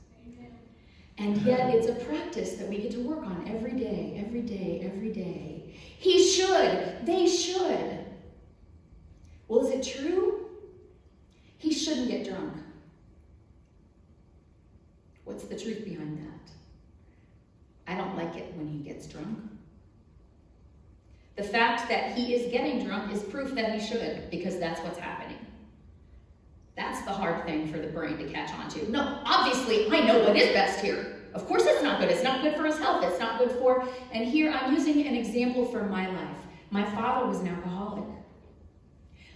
And 1.18 1.38
yet 1.44 1.74
it's 1.74 1.88
a 1.88 2.06
practice 2.06 2.54
that 2.56 2.68
we 2.68 2.80
get 2.80 2.92
to 2.92 3.00
work 3.00 3.26
on 3.26 3.46
every 3.48 3.72
day, 3.72 4.22
every 4.26 4.42
day, 4.42 4.82
every 4.84 5.14
day. 5.14 5.74
He 5.98 6.30
should. 6.30 7.06
They 7.06 7.28
should. 7.28 8.06
Well, 9.48 9.66
is 9.66 9.72
it 9.72 9.98
true? 9.98 10.50
He 11.58 11.72
shouldn't 11.74 12.10
get 12.10 12.28
drunk. 12.28 12.54
What's 15.24 15.46
the 15.46 15.58
truth 15.58 15.86
behind 15.86 16.20
that? 16.20 17.92
I 17.92 17.96
don't 17.96 18.18
like 18.18 18.36
it 18.36 18.54
when 18.56 18.68
he 18.68 18.80
gets 18.80 19.08
drunk. 19.08 19.40
The 21.36 21.44
fact 21.44 21.90
that 21.90 22.14
he 22.14 22.34
is 22.34 22.52
getting 22.52 22.86
drunk 22.86 23.12
is 23.14 23.24
proof 23.24 23.56
that 23.56 23.74
he 23.74 23.86
should, 23.86 24.30
because 24.30 24.60
that's 24.60 24.82
what's 24.82 24.98
happening. 25.00 25.38
That's 26.76 27.02
the 27.04 27.12
hard 27.12 27.46
thing 27.46 27.72
for 27.72 27.78
the 27.78 27.88
brain 27.88 28.18
to 28.18 28.30
catch 28.30 28.52
on 28.54 28.70
to. 28.70 28.92
No, 28.92 29.22
obviously, 29.26 29.90
I 29.90 30.06
know 30.06 30.20
what 30.20 30.36
is 30.36 30.54
best 30.54 30.82
here. 30.82 31.16
Of 31.34 31.48
course, 31.48 31.64
it's 31.66 31.84
not 31.84 32.00
good. 32.00 32.10
It's 32.10 32.24
not 32.24 32.42
good 32.42 32.56
for 32.56 32.66
his 32.66 32.78
health. 32.78 33.04
It's 33.04 33.20
not 33.20 33.40
good 33.40 33.52
for, 33.52 33.88
and 34.12 34.26
here 34.26 34.52
I'm 34.52 34.74
using 34.74 35.06
an 35.08 35.16
example 35.16 35.66
from 35.66 35.90
my 35.90 36.08
life. 36.08 36.38
My 36.72 36.84
father 36.92 37.28
was 37.28 37.40
an 37.40 37.48
alcoholic. 37.48 38.06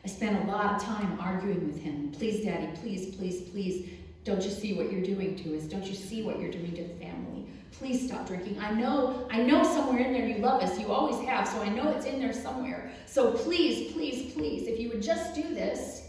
I 0.04 0.08
spent 0.08 0.44
a 0.44 0.52
lot 0.52 0.76
of 0.76 0.84
time 0.84 1.18
arguing 1.20 1.68
with 1.68 1.82
him. 1.82 2.12
Please, 2.12 2.44
Daddy, 2.44 2.70
please, 2.82 3.16
please, 3.16 3.50
please, 3.50 3.90
don't 4.24 4.42
you 4.44 4.50
see 4.50 4.74
what 4.74 4.92
you're 4.92 5.04
doing 5.04 5.36
to 5.38 5.58
us? 5.58 5.64
Don't 5.64 5.86
you 5.86 5.96
see 5.96 6.24
what 6.24 6.40
you're 6.40 6.52
doing 6.52 6.74
to 6.76 6.84
the 6.84 6.94
family? 6.96 7.46
Please 7.72 8.08
stop 8.08 8.28
drinking. 8.28 8.60
I 8.60 8.72
know, 8.72 9.28
I 9.32 9.42
know 9.42 9.64
somewhere 9.64 10.00
in 10.00 10.14
there 10.14 10.26
you 10.26 10.38
love 10.38 10.62
us. 10.64 10.80
You 10.80 10.92
always 10.92 11.26
have, 11.28 11.48
so 11.48 11.62
I 11.62 11.70
know 11.70 11.92
it's 11.92 12.06
in 12.06 12.20
there 12.20 12.34
somewhere. 12.34 12.92
So 13.06 13.32
please, 13.32 13.92
please, 13.94 14.34
please, 14.34 14.68
if 14.68 14.80
you 14.80 14.90
would 14.90 15.02
just 15.02 15.36
do 15.36 15.44
this, 15.44 16.09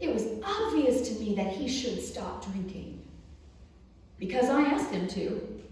it 0.00 0.12
was 0.12 0.26
obvious 0.44 1.08
to 1.08 1.14
me 1.20 1.34
that 1.34 1.48
he 1.48 1.68
should 1.68 2.02
stop 2.02 2.44
drinking. 2.44 3.02
Because 4.18 4.48
I 4.48 4.62
asked 4.62 4.90
him 4.90 5.08
to. 5.08 5.62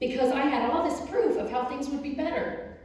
Because 0.00 0.30
I 0.32 0.40
had 0.40 0.70
all 0.70 0.88
this 0.88 1.08
proof 1.08 1.36
of 1.36 1.50
how 1.50 1.64
things 1.64 1.88
would 1.88 2.02
be 2.02 2.14
better. 2.14 2.76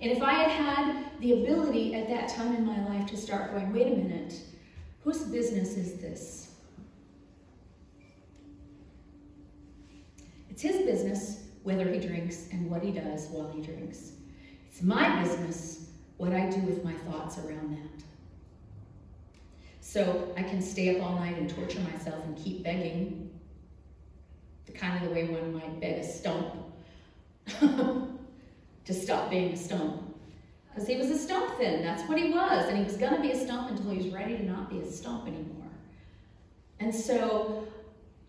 And 0.00 0.12
if 0.12 0.22
I 0.22 0.34
had 0.34 0.50
had 0.50 1.20
the 1.20 1.42
ability 1.42 1.94
at 1.94 2.08
that 2.08 2.28
time 2.28 2.54
in 2.54 2.66
my 2.66 2.84
life 2.86 3.06
to 3.06 3.16
start 3.16 3.52
going, 3.52 3.72
wait 3.72 3.86
a 3.86 3.96
minute, 3.96 4.34
whose 5.02 5.22
business 5.22 5.76
is 5.76 6.00
this? 6.00 6.50
It's 10.50 10.62
his 10.62 10.84
business 10.84 11.44
whether 11.62 11.90
he 11.90 11.98
drinks 11.98 12.48
and 12.52 12.70
what 12.70 12.82
he 12.82 12.92
does 12.92 13.26
while 13.28 13.50
he 13.50 13.62
drinks. 13.62 14.12
It's 14.68 14.82
my 14.82 15.22
business 15.22 15.88
what 16.16 16.32
I 16.32 16.48
do 16.48 16.60
with 16.60 16.84
my 16.84 16.92
thoughts 16.92 17.38
around 17.38 17.72
that. 17.72 18.04
So 19.84 20.32
I 20.34 20.42
can 20.42 20.62
stay 20.62 20.96
up 20.96 21.04
all 21.04 21.16
night 21.16 21.36
and 21.36 21.48
torture 21.48 21.78
myself 21.80 22.24
and 22.24 22.34
keep 22.38 22.64
begging, 22.64 23.30
the 24.64 24.72
kind 24.72 24.96
of 24.96 25.06
the 25.06 25.14
way 25.14 25.26
one 25.26 25.52
might 25.52 25.78
beg 25.78 25.98
a 25.98 26.02
stump 26.02 26.54
to 27.60 28.94
stop 28.94 29.28
being 29.28 29.52
a 29.52 29.56
stump. 29.56 30.16
Because 30.70 30.88
he 30.88 30.96
was 30.96 31.10
a 31.10 31.18
stump 31.18 31.58
then, 31.58 31.82
that's 31.82 32.02
what 32.08 32.18
he 32.18 32.30
was. 32.30 32.66
And 32.66 32.78
he 32.78 32.84
was 32.84 32.96
to 32.96 33.20
be 33.20 33.32
a 33.32 33.38
stump 33.38 33.70
until 33.70 33.90
he 33.90 33.98
was 33.98 34.08
ready 34.08 34.38
to 34.38 34.44
not 34.44 34.70
be 34.70 34.78
a 34.78 34.90
stump 34.90 35.28
anymore. 35.28 35.70
And 36.80 36.92
so 36.92 37.68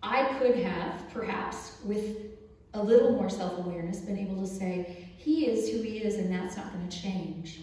I 0.04 0.26
could 0.38 0.58
have, 0.58 1.10
perhaps, 1.14 1.78
with 1.86 2.18
a 2.74 2.84
little 2.84 3.14
more 3.14 3.30
self 3.30 3.58
awareness, 3.60 4.00
been 4.00 4.20
able 4.20 4.42
to 4.42 4.48
say, 4.48 5.08
He 5.18 5.48
is 5.48 5.70
who 5.70 5.82
He 5.82 6.00
is, 6.00 6.16
and 6.16 6.32
that's 6.32 6.58
not 6.58 6.74
to 6.74 7.02
change. 7.02 7.62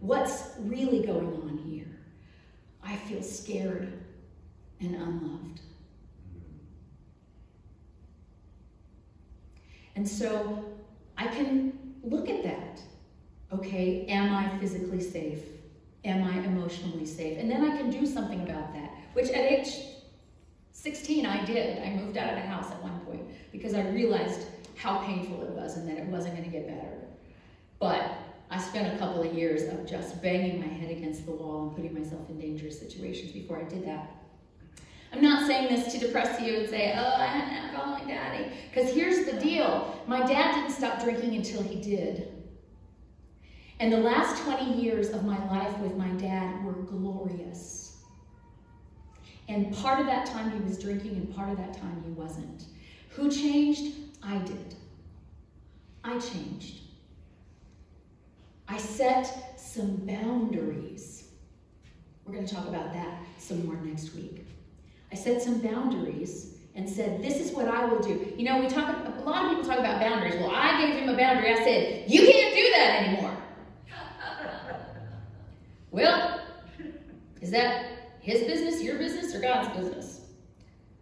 What's 0.00 0.52
really 0.58 1.04
going 1.04 1.26
on 1.26 1.58
here? 1.68 1.95
I 2.86 2.96
feel 2.96 3.22
scared 3.22 3.92
and 4.80 4.94
unloved. 4.94 5.60
And 9.96 10.08
so 10.08 10.64
I 11.18 11.26
can 11.26 11.94
look 12.04 12.28
at 12.28 12.42
that. 12.44 12.80
Okay, 13.52 14.06
am 14.06 14.34
I 14.34 14.56
physically 14.58 15.00
safe? 15.00 15.40
Am 16.04 16.22
I 16.22 16.38
emotionally 16.44 17.06
safe? 17.06 17.38
And 17.38 17.50
then 17.50 17.64
I 17.68 17.76
can 17.76 17.90
do 17.90 18.06
something 18.06 18.42
about 18.42 18.72
that, 18.74 18.92
which 19.14 19.30
at 19.30 19.50
age 19.50 19.68
16, 20.72 21.26
I 21.26 21.44
did. 21.44 21.82
I 21.82 21.94
moved 21.94 22.16
out 22.16 22.28
of 22.28 22.36
the 22.36 22.46
house 22.46 22.70
at 22.70 22.82
one 22.82 23.00
point 23.00 23.22
because 23.50 23.74
I 23.74 23.88
realized 23.88 24.46
how 24.76 24.98
painful 24.98 25.42
it 25.42 25.50
was 25.50 25.76
and 25.76 25.88
that 25.88 25.96
it 25.96 26.06
wasn't 26.06 26.36
going 26.36 26.44
to 26.44 26.50
get 26.50 26.68
better. 26.68 26.92
But 27.80 28.12
I 28.56 28.58
spent 28.58 28.94
a 28.94 28.96
couple 28.96 29.22
of 29.22 29.34
years 29.34 29.64
of 29.70 29.86
just 29.86 30.22
banging 30.22 30.58
my 30.58 30.66
head 30.66 30.90
against 30.90 31.26
the 31.26 31.32
wall 31.32 31.64
and 31.64 31.76
putting 31.76 31.92
myself 31.92 32.30
in 32.30 32.40
dangerous 32.40 32.78
situations 32.78 33.32
before 33.32 33.58
I 33.58 33.64
did 33.64 33.86
that. 33.86 34.16
I'm 35.12 35.20
not 35.20 35.46
saying 35.46 35.68
this 35.68 35.92
to 35.92 35.98
depress 35.98 36.40
you 36.40 36.60
and 36.60 36.70
say, 36.70 36.94
oh, 36.96 37.16
I 37.18 37.26
had 37.26 37.48
an 37.48 37.64
alcoholic 37.66 38.08
daddy. 38.08 38.46
Because 38.70 38.94
here's 38.94 39.26
the 39.26 39.38
deal. 39.38 40.02
My 40.06 40.20
dad 40.20 40.54
didn't 40.54 40.70
stop 40.70 41.04
drinking 41.04 41.34
until 41.34 41.62
he 41.62 41.82
did. 41.82 42.32
And 43.78 43.92
the 43.92 43.98
last 43.98 44.42
20 44.44 44.80
years 44.80 45.10
of 45.10 45.26
my 45.26 45.36
life 45.50 45.76
with 45.80 45.94
my 45.98 46.08
dad 46.12 46.64
were 46.64 46.72
glorious. 46.72 47.98
And 49.50 49.70
part 49.76 50.00
of 50.00 50.06
that 50.06 50.24
time 50.24 50.50
he 50.50 50.66
was 50.66 50.78
drinking, 50.78 51.16
and 51.16 51.36
part 51.36 51.50
of 51.50 51.58
that 51.58 51.74
time 51.74 52.02
he 52.06 52.10
wasn't. 52.12 52.64
Who 53.10 53.30
changed? 53.30 53.96
I 54.22 54.38
did. 54.38 54.74
I 56.02 56.18
changed. 56.18 56.85
I 58.68 58.78
set 58.78 59.60
some 59.60 59.96
boundaries. 60.06 61.24
We're 62.24 62.34
going 62.34 62.46
to 62.46 62.54
talk 62.54 62.66
about 62.66 62.92
that 62.92 63.18
some 63.38 63.66
more 63.66 63.76
next 63.76 64.14
week. 64.14 64.44
I 65.12 65.14
set 65.14 65.40
some 65.40 65.60
boundaries 65.60 66.56
and 66.74 66.88
said, 66.88 67.22
This 67.22 67.36
is 67.36 67.52
what 67.52 67.68
I 67.68 67.84
will 67.84 68.00
do. 68.00 68.32
You 68.36 68.44
know, 68.44 68.60
we 68.60 68.68
talk, 68.68 68.88
a 68.88 69.22
lot 69.22 69.44
of 69.44 69.50
people 69.50 69.64
talk 69.64 69.78
about 69.78 70.00
boundaries. 70.00 70.34
Well, 70.36 70.50
I 70.52 70.80
gave 70.80 70.96
him 70.96 71.08
a 71.08 71.16
boundary. 71.16 71.52
I 71.52 71.56
said, 71.56 72.10
You 72.10 72.26
can't 72.26 72.54
do 72.54 72.70
that 72.72 73.02
anymore. 73.02 73.36
well, 75.90 76.40
is 77.40 77.50
that 77.52 77.86
his 78.20 78.40
business, 78.40 78.82
your 78.82 78.98
business, 78.98 79.34
or 79.34 79.40
God's 79.40 79.76
business? 79.78 80.20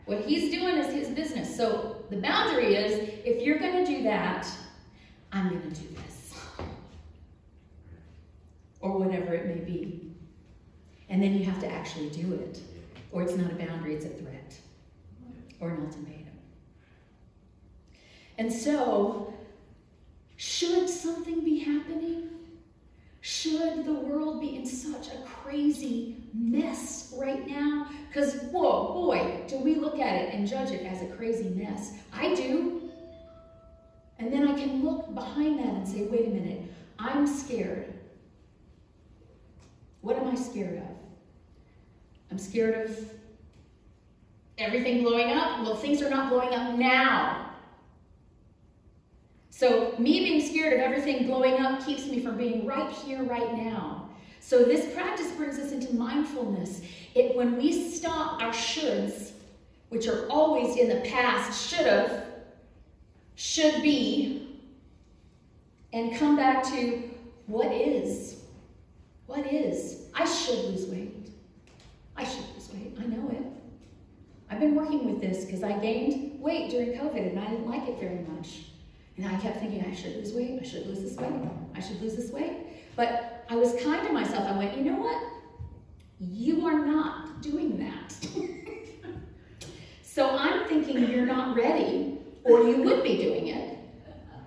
What 0.04 0.20
he's 0.20 0.50
doing 0.50 0.76
is 0.76 0.92
his 0.92 1.08
business. 1.08 1.56
So 1.56 2.04
the 2.10 2.18
boundary 2.18 2.76
is 2.76 3.08
if 3.24 3.42
you're 3.42 3.58
going 3.58 3.84
to 3.84 3.90
do 3.90 4.02
that, 4.02 4.46
I'm 5.32 5.48
going 5.48 5.62
to 5.62 5.80
do 5.80 5.88
this. 5.94 6.13
Or 8.94 9.00
whatever 9.00 9.34
it 9.34 9.46
may 9.46 9.60
be. 9.60 10.12
And 11.08 11.20
then 11.20 11.34
you 11.34 11.44
have 11.46 11.58
to 11.62 11.66
actually 11.66 12.10
do 12.10 12.32
it. 12.34 12.60
Or 13.10 13.22
it's 13.22 13.34
not 13.34 13.50
a 13.50 13.54
boundary, 13.56 13.96
it's 13.96 14.04
a 14.04 14.08
threat 14.08 14.56
or 15.58 15.70
an 15.70 15.84
ultimatum. 15.84 16.28
And 18.38 18.52
so, 18.52 19.34
should 20.36 20.88
something 20.88 21.40
be 21.40 21.58
happening? 21.58 22.30
Should 23.20 23.84
the 23.84 23.94
world 23.94 24.40
be 24.40 24.54
in 24.54 24.64
such 24.64 25.08
a 25.08 25.18
crazy 25.26 26.18
mess 26.32 27.12
right 27.16 27.48
now? 27.48 27.88
Because, 28.06 28.34
whoa, 28.52 28.92
boy, 28.92 29.40
do 29.48 29.56
we 29.56 29.74
look 29.74 29.98
at 29.98 30.22
it 30.22 30.34
and 30.34 30.46
judge 30.46 30.70
it 30.70 30.86
as 30.86 31.02
a 31.02 31.06
crazy 31.16 31.48
mess. 31.48 31.94
I 32.12 32.32
do. 32.36 32.92
And 34.20 34.32
then 34.32 34.46
I 34.46 34.54
can 34.56 34.84
look 34.84 35.12
behind 35.12 35.58
that 35.58 35.74
and 35.74 35.88
say, 35.88 36.04
wait 36.04 36.28
a 36.28 36.30
minute, 36.30 36.62
I'm 36.96 37.26
scared. 37.26 37.93
What 40.04 40.18
am 40.18 40.28
I 40.28 40.34
scared 40.34 40.76
of? 40.76 40.96
I'm 42.30 42.36
scared 42.36 42.86
of 42.86 43.10
everything 44.58 45.02
blowing 45.02 45.32
up. 45.32 45.62
Well, 45.62 45.76
things 45.76 46.02
are 46.02 46.10
not 46.10 46.28
blowing 46.28 46.52
up 46.52 46.74
now. 46.78 47.54
So, 49.48 49.94
me 49.98 50.20
being 50.20 50.46
scared 50.46 50.74
of 50.74 50.80
everything 50.80 51.26
blowing 51.26 51.54
up 51.54 51.86
keeps 51.86 52.04
me 52.06 52.20
from 52.20 52.36
being 52.36 52.66
right 52.66 52.90
here, 52.90 53.22
right 53.22 53.56
now. 53.56 54.10
So, 54.40 54.62
this 54.62 54.92
practice 54.94 55.32
brings 55.32 55.58
us 55.58 55.72
into 55.72 55.94
mindfulness. 55.94 56.82
It, 57.14 57.34
when 57.34 57.56
we 57.56 57.90
stop 57.90 58.42
our 58.42 58.52
shoulds, 58.52 59.30
which 59.88 60.06
are 60.06 60.26
always 60.28 60.76
in 60.76 60.90
the 60.90 61.00
past, 61.08 61.70
should 61.70 61.86
have, 61.86 62.26
should 63.36 63.82
be, 63.82 64.60
and 65.94 66.14
come 66.18 66.36
back 66.36 66.62
to 66.64 67.04
what 67.46 67.72
is. 67.72 68.43
What 69.26 69.46
is? 69.46 70.08
I 70.14 70.24
should 70.24 70.58
lose 70.66 70.86
weight. 70.86 71.30
I 72.16 72.24
should 72.24 72.44
lose 72.54 72.70
weight. 72.72 72.96
I 73.00 73.06
know 73.06 73.28
it. 73.30 73.42
I've 74.50 74.60
been 74.60 74.74
working 74.74 75.10
with 75.10 75.20
this 75.20 75.44
because 75.44 75.62
I 75.62 75.78
gained 75.78 76.40
weight 76.40 76.70
during 76.70 76.92
COVID 76.92 77.30
and 77.30 77.40
I 77.40 77.46
didn't 77.46 77.68
like 77.68 77.88
it 77.88 77.98
very 77.98 78.20
much. 78.20 78.66
And 79.16 79.26
I 79.26 79.36
kept 79.40 79.60
thinking, 79.60 79.84
I 79.84 79.94
should 79.94 80.16
lose 80.16 80.32
weight, 80.32 80.58
I 80.60 80.64
should 80.64 80.86
lose 80.86 81.00
this 81.00 81.16
weight, 81.16 81.32
I 81.74 81.80
should 81.80 82.00
lose 82.02 82.16
this 82.16 82.30
weight. 82.30 82.52
But 82.96 83.44
I 83.48 83.56
was 83.56 83.74
kind 83.82 84.06
to 84.06 84.12
myself. 84.12 84.46
I 84.46 84.56
went, 84.56 84.76
you 84.76 84.84
know 84.84 84.96
what? 84.96 85.22
You 86.18 86.66
are 86.66 86.84
not 86.84 87.40
doing 87.42 87.78
that. 87.78 88.14
so 90.02 90.36
I'm 90.36 90.66
thinking 90.68 91.10
you're 91.10 91.26
not 91.26 91.56
ready, 91.56 92.18
or 92.44 92.62
you 92.62 92.82
would 92.82 93.02
be 93.02 93.16
doing 93.18 93.48
it. 93.48 93.73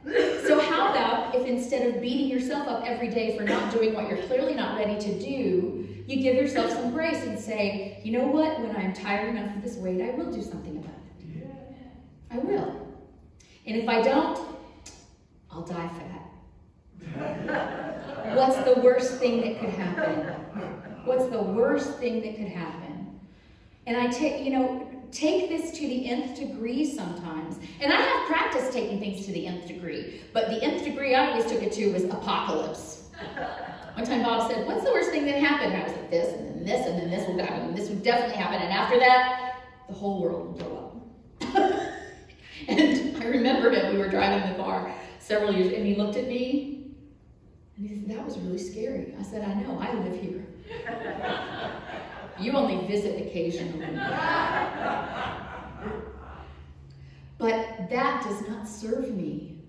So 0.03 0.59
how 0.59 0.91
about 0.91 1.35
if 1.35 1.45
instead 1.45 1.93
of 1.93 2.01
beating 2.01 2.27
yourself 2.27 2.67
up 2.67 2.83
every 2.85 3.09
day 3.09 3.37
for 3.37 3.43
not 3.43 3.71
doing 3.71 3.93
what 3.93 4.07
you're 4.09 4.23
clearly 4.23 4.53
not 4.53 4.77
ready 4.77 4.99
to 4.99 5.19
do, 5.19 5.87
you 6.07 6.21
give 6.21 6.35
yourself 6.35 6.71
some 6.71 6.91
grace 6.91 7.23
and 7.23 7.37
say, 7.37 7.99
you 8.03 8.17
know 8.17 8.27
what, 8.27 8.61
when 8.61 8.75
I'm 8.75 8.93
tired 8.93 9.35
enough 9.35 9.55
of 9.55 9.61
this 9.61 9.75
weight, 9.75 10.01
I 10.01 10.11
will 10.11 10.31
do 10.31 10.41
something 10.41 10.77
about 10.77 10.95
it. 11.19 11.49
I 12.31 12.37
will. 12.37 12.87
And 13.65 13.75
if 13.75 13.89
I 13.89 14.01
don't, 14.01 14.39
I'll 15.51 15.63
die 15.63 15.89
fat. 15.89 16.17
What's 18.35 18.57
the 18.63 18.79
worst 18.81 19.17
thing 19.17 19.41
that 19.41 19.59
could 19.59 19.71
happen? 19.71 20.19
What's 21.03 21.25
the 21.27 21.41
worst 21.41 21.97
thing 21.99 22.21
that 22.21 22.37
could 22.37 22.47
happen? 22.47 23.19
And 23.85 23.97
I 23.97 24.07
take, 24.07 24.43
you 24.43 24.51
know, 24.51 24.87
take 25.11 25.49
this 25.49 25.71
to 25.71 25.87
the 25.87 26.09
nth 26.09 26.37
degree 26.37 26.85
sometimes. 26.85 27.57
And 27.81 27.91
I 27.91 28.01
have 28.01 28.27
practiced 28.27 28.73
taking 28.73 28.99
things 28.99 29.25
to 29.25 29.31
the 29.31 29.47
nth 29.47 29.67
degree, 29.67 30.21
but 30.33 30.49
the 30.49 30.61
nth 30.61 30.83
degree 30.83 31.15
I 31.15 31.31
always 31.31 31.45
took 31.45 31.61
it 31.61 31.71
to 31.73 31.93
was 31.93 32.03
apocalypse. 32.05 33.09
One 33.95 34.05
time 34.05 34.21
Bob 34.21 34.51
said, 34.51 34.67
what's 34.67 34.83
the 34.83 34.91
worst 34.91 35.09
thing 35.09 35.25
that 35.25 35.39
happened? 35.39 35.75
I 35.75 35.83
was 35.83 35.91
like, 35.91 36.11
this, 36.11 36.35
and 36.35 36.47
then 36.47 36.63
this, 36.63 36.85
and 36.85 36.99
then 36.99 37.09
this 37.09 37.27
would 37.27 37.39
happen, 37.39 37.69
and 37.69 37.77
this 37.77 37.89
would 37.89 38.03
definitely 38.03 38.35
happen. 38.35 38.61
And 38.61 38.71
after 38.71 38.99
that, 38.99 39.63
the 39.87 39.93
whole 39.95 40.21
world 40.21 40.47
would 40.47 40.57
blow 40.63 41.01
up. 41.41 41.55
and 42.67 43.17
I 43.23 43.25
remember 43.25 43.71
him, 43.71 43.93
we 43.93 43.97
were 43.97 44.07
driving 44.07 44.47
the 44.51 44.61
car, 44.61 44.93
several 45.19 45.51
years, 45.51 45.73
and 45.73 45.83
he 45.83 45.95
looked 45.95 46.15
at 46.15 46.27
me, 46.27 46.93
and 47.75 47.89
he 47.89 47.95
said, 47.95 48.09
that 48.09 48.23
was 48.23 48.37
really 48.37 48.59
scary. 48.59 49.15
I 49.19 49.23
said, 49.23 49.43
I 49.43 49.53
know, 49.61 49.79
I 49.79 49.93
live 49.93 50.21
here. 50.21 50.45
you 52.39 52.51
only 52.53 52.87
visit 52.87 53.27
occasionally. 53.27 53.87
But 57.37 57.89
that 57.89 58.23
does 58.23 58.47
not 58.47 58.67
serve 58.67 59.15
me. 59.15 59.61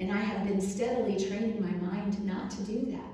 And 0.00 0.12
I 0.12 0.16
have 0.16 0.46
been 0.46 0.60
steadily 0.60 1.16
training 1.16 1.62
my 1.62 1.70
mind 1.86 2.24
not 2.24 2.50
to 2.50 2.62
do 2.62 2.90
that. 2.92 3.12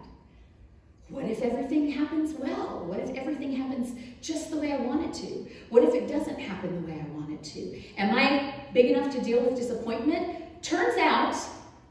What 1.11 1.25
if 1.25 1.42
everything 1.42 1.90
happens 1.90 2.35
well? 2.35 2.85
What 2.87 3.00
if 3.00 3.11
everything 3.16 3.53
happens 3.55 3.98
just 4.20 4.50
the 4.50 4.59
way 4.59 4.72
I 4.72 4.79
want 4.79 5.07
it 5.07 5.14
to? 5.24 5.46
What 5.70 5.85
if 5.85 5.94
it 5.94 6.07
doesn't 6.09 6.38
happen 6.38 6.83
the 6.83 6.92
way 6.92 7.00
I 7.00 7.09
want 7.14 7.31
it 7.31 7.42
to? 7.44 7.83
Am 7.96 8.14
I 8.14 8.55
big 8.74 8.87
enough 8.87 9.14
to 9.14 9.20
deal 9.22 9.42
with 9.42 9.57
disappointment? 9.57 10.62
Turns 10.62 10.98
out 10.98 11.35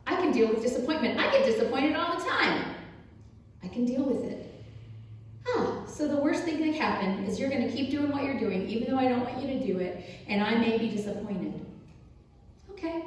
I 0.06 0.16
can 0.16 0.32
deal 0.32 0.50
with 0.50 0.62
disappointment. 0.62 1.20
I 1.20 1.32
get 1.32 1.46
disappointed 1.46 1.96
all 1.96 2.18
the 2.18 2.26
time. 2.26 2.76
I 3.64 3.68
can 3.68 3.86
deal 3.86 4.04
with 4.04 4.24
it. 4.32 4.47
So 5.98 6.08
the 6.08 6.18
worst 6.18 6.44
thing 6.44 6.60
that 6.60 6.66
can 6.66 6.74
happen 6.76 7.24
is 7.24 7.40
you're 7.40 7.50
going 7.50 7.68
to 7.68 7.76
keep 7.76 7.90
doing 7.90 8.12
what 8.12 8.24
you're 8.24 8.38
doing, 8.38 8.70
even 8.70 8.92
though 8.92 9.00
I 9.00 9.08
don't 9.08 9.22
want 9.22 9.42
you 9.42 9.48
to 9.48 9.66
do 9.66 9.80
it, 9.80 10.06
and 10.28 10.44
I 10.44 10.54
may 10.54 10.78
be 10.78 10.90
disappointed. 10.90 11.60
Okay, 12.70 13.02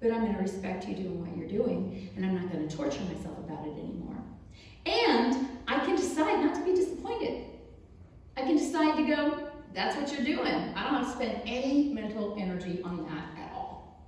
but 0.00 0.10
I'm 0.10 0.22
going 0.22 0.36
to 0.36 0.40
respect 0.40 0.88
you 0.88 0.94
doing 0.94 1.20
what 1.20 1.36
you're 1.36 1.46
doing, 1.46 2.08
and 2.16 2.24
I'm 2.24 2.34
not 2.34 2.50
going 2.50 2.66
to 2.66 2.74
torture 2.74 3.02
myself 3.02 3.36
about 3.40 3.66
it 3.66 3.72
anymore. 3.72 4.16
And 4.86 5.48
I 5.68 5.84
can 5.84 5.96
decide 5.96 6.42
not 6.42 6.54
to 6.54 6.64
be 6.64 6.74
disappointed. 6.74 7.44
I 8.38 8.40
can 8.40 8.56
decide 8.56 8.96
to 8.96 9.06
go, 9.06 9.48
that's 9.74 9.96
what 9.96 10.10
you're 10.10 10.24
doing. 10.24 10.54
I 10.54 10.82
don't 10.82 10.94
have 10.94 11.04
to 11.04 11.12
spend 11.12 11.42
any 11.44 11.92
mental 11.92 12.36
energy 12.38 12.80
on 12.84 13.04
that 13.04 13.38
at 13.38 13.52
all. 13.52 14.00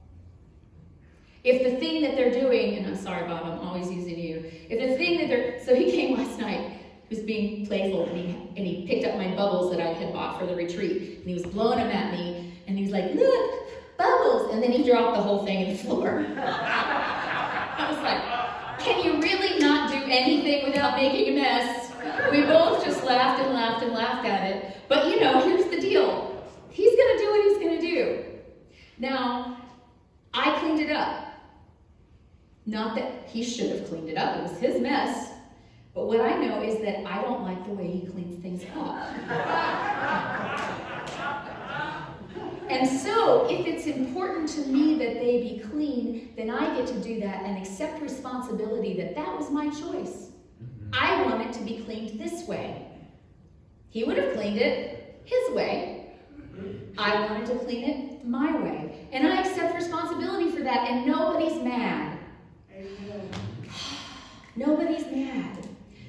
if 1.44 1.70
the 1.70 1.78
thing 1.78 2.00
that 2.00 2.16
they're 2.16 2.32
doing, 2.32 2.78
and 2.78 2.86
I'm 2.86 2.96
sorry, 2.96 3.28
Bob, 3.28 3.44
I'm 3.44 3.58
always 3.58 3.90
using 3.90 4.18
you. 4.18 4.50
If 4.70 4.88
the 4.88 4.96
thing 4.96 5.18
that 5.18 5.28
they're, 5.28 5.62
so 5.66 5.74
he 5.74 5.90
came 5.90 6.16
last 6.16 6.38
night, 6.38 6.77
he 7.08 7.16
was 7.16 7.24
being 7.24 7.66
playful, 7.66 8.04
and 8.04 8.16
he, 8.16 8.24
and 8.56 8.66
he 8.66 8.86
picked 8.86 9.06
up 9.06 9.16
my 9.16 9.34
bubbles 9.34 9.70
that 9.70 9.80
I 9.80 9.92
had 9.94 10.12
bought 10.12 10.38
for 10.38 10.46
the 10.46 10.54
retreat, 10.54 11.18
and 11.18 11.26
he 11.26 11.34
was 11.34 11.44
blowing 11.44 11.78
them 11.78 11.90
at 11.90 12.12
me, 12.12 12.52
and 12.66 12.76
he 12.76 12.84
was 12.84 12.92
like, 12.92 13.14
look, 13.14 13.68
bubbles, 13.96 14.52
and 14.52 14.62
then 14.62 14.72
he 14.72 14.84
dropped 14.84 15.16
the 15.16 15.22
whole 15.22 15.46
thing 15.46 15.66
in 15.66 15.72
the 15.72 15.78
floor. 15.78 16.26
I 16.36 17.86
was 17.90 17.98
like, 18.02 18.78
can 18.84 19.04
you 19.04 19.22
really 19.22 19.58
not 19.58 19.90
do 19.90 19.96
anything 20.04 20.66
without 20.66 20.96
making 20.96 21.32
a 21.32 21.40
mess? 21.40 21.92
We 22.30 22.42
both 22.42 22.84
just 22.84 23.02
laughed 23.04 23.42
and 23.42 23.54
laughed 23.54 23.82
and 23.82 23.92
laughed 23.92 24.26
at 24.26 24.50
it. 24.50 24.76
But 24.88 25.08
you 25.08 25.20
know, 25.20 25.40
here's 25.40 25.70
the 25.70 25.80
deal. 25.80 26.44
He's 26.70 26.90
gonna 26.90 27.18
do 27.18 27.30
what 27.30 27.44
he's 27.48 27.58
gonna 27.58 27.80
do. 27.80 28.24
Now, 28.98 29.58
I 30.34 30.58
cleaned 30.60 30.80
it 30.80 30.90
up. 30.90 31.24
Not 32.66 32.96
that 32.96 33.26
he 33.28 33.42
should 33.42 33.70
have 33.70 33.88
cleaned 33.88 34.10
it 34.10 34.18
up, 34.18 34.36
it 34.36 34.42
was 34.42 34.58
his 34.58 34.80
mess. 34.80 35.32
But 35.98 36.06
what 36.06 36.20
I 36.20 36.36
know 36.36 36.62
is 36.62 36.78
that 36.82 37.04
I 37.10 37.20
don't 37.22 37.42
like 37.42 37.66
the 37.66 37.72
way 37.72 37.88
he 37.88 38.06
cleans 38.06 38.40
things 38.40 38.62
up. 38.76 39.08
and 42.70 42.88
so, 42.88 43.48
if 43.50 43.66
it's 43.66 43.86
important 43.86 44.48
to 44.50 44.60
me 44.68 44.96
that 44.96 45.14
they 45.14 45.42
be 45.42 45.58
clean, 45.68 46.32
then 46.36 46.50
I 46.50 46.72
get 46.76 46.86
to 46.86 47.00
do 47.00 47.18
that 47.18 47.42
and 47.42 47.58
accept 47.58 48.00
responsibility 48.00 48.96
that 48.98 49.16
that 49.16 49.36
was 49.36 49.50
my 49.50 49.70
choice. 49.70 50.30
Mm-hmm. 50.62 50.90
I 50.92 51.24
want 51.24 51.44
it 51.44 51.52
to 51.54 51.64
be 51.64 51.80
cleaned 51.80 52.20
this 52.20 52.46
way. 52.46 52.86
He 53.90 54.04
would 54.04 54.18
have 54.18 54.34
cleaned 54.34 54.58
it 54.58 55.20
his 55.24 55.50
way. 55.50 56.12
I 56.96 57.26
wanted 57.26 57.46
to 57.46 57.58
clean 57.64 57.82
it 57.90 58.24
my 58.24 58.56
way. 58.62 59.08
And 59.10 59.26
I 59.26 59.40
accept 59.40 59.74
responsibility 59.74 60.52
for 60.52 60.62
that, 60.62 60.88
and 60.88 61.08
nobody's 61.08 61.60
mad. 61.60 62.20
Nobody's 64.54 65.06
mad. 65.06 65.57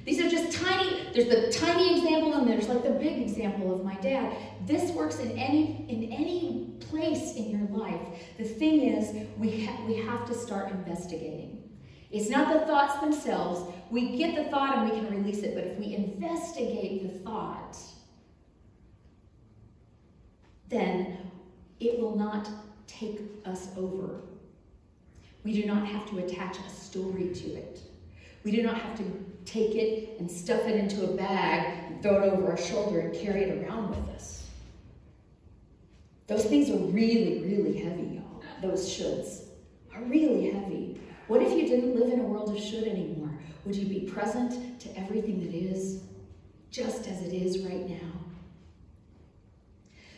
These 0.04 0.20
are 0.20 0.30
just 0.30 0.58
tiny, 0.58 1.08
there's 1.12 1.28
the 1.28 1.52
tiny 1.52 1.96
example 1.96 2.34
and 2.34 2.48
there's 2.48 2.68
like 2.68 2.82
the 2.82 2.90
big 2.90 3.20
example 3.20 3.74
of 3.74 3.84
my 3.84 3.94
dad. 3.96 4.34
This 4.66 4.90
works 4.92 5.18
in 5.18 5.32
any 5.32 5.84
in 5.88 6.12
any 6.12 6.74
place 6.80 7.34
in 7.36 7.50
your 7.50 7.68
life. 7.68 8.00
The 8.38 8.44
thing 8.44 8.80
is, 8.82 9.26
we, 9.36 9.66
ha 9.66 9.76
we 9.86 9.96
have 9.96 10.26
to 10.26 10.34
start 10.34 10.70
investigating. 10.72 11.70
It's 12.10 12.28
not 12.28 12.52
the 12.52 12.66
thoughts 12.66 12.98
themselves. 13.00 13.72
We 13.90 14.16
get 14.16 14.34
the 14.34 14.50
thought 14.50 14.78
and 14.78 14.90
we 14.90 14.96
can 14.96 15.10
release 15.10 15.42
it, 15.42 15.54
but 15.54 15.64
if 15.64 15.78
we 15.78 15.94
investigate 15.94 17.02
the 17.02 17.18
thought, 17.20 17.76
then 20.68 21.18
it 21.78 21.98
will 22.00 22.16
not 22.16 22.48
take 22.86 23.20
us 23.44 23.68
over. 23.76 24.22
We 25.44 25.52
do 25.52 25.66
not 25.66 25.86
have 25.86 26.08
to 26.10 26.18
attach 26.18 26.58
a 26.58 26.70
story 26.70 27.32
to 27.34 27.54
it. 27.54 27.80
We 28.44 28.50
do 28.50 28.62
not 28.62 28.78
have 28.78 28.96
to 28.98 29.04
take 29.44 29.74
it 29.74 30.18
and 30.18 30.30
stuff 30.30 30.60
it 30.62 30.76
into 30.76 31.04
a 31.04 31.16
bag 31.16 31.84
and 31.88 32.02
throw 32.02 32.22
it 32.22 32.32
over 32.32 32.50
our 32.50 32.56
shoulder 32.56 33.00
and 33.00 33.14
carry 33.14 33.42
it 33.42 33.64
around 33.64 33.90
with 33.90 34.14
us. 34.14 34.46
Those 36.26 36.44
things 36.44 36.70
are 36.70 36.76
really, 36.76 37.42
really 37.42 37.78
heavy, 37.78 38.02
y'all. 38.14 38.42
Those 38.62 38.88
shoulds 38.88 39.46
are 39.94 40.02
really 40.02 40.50
heavy. 40.50 41.00
What 41.26 41.42
if 41.42 41.52
you 41.52 41.66
didn't 41.66 41.96
live 41.96 42.12
in 42.12 42.20
a 42.20 42.24
world 42.24 42.54
of 42.54 42.62
should 42.62 42.84
anymore? 42.84 43.30
Would 43.64 43.76
you 43.76 43.86
be 43.86 44.10
present 44.10 44.80
to 44.80 44.98
everything 44.98 45.40
that 45.44 45.54
is, 45.54 46.02
just 46.70 47.08
as 47.08 47.22
it 47.22 47.32
is 47.32 47.60
right 47.60 47.88
now? 47.88 48.12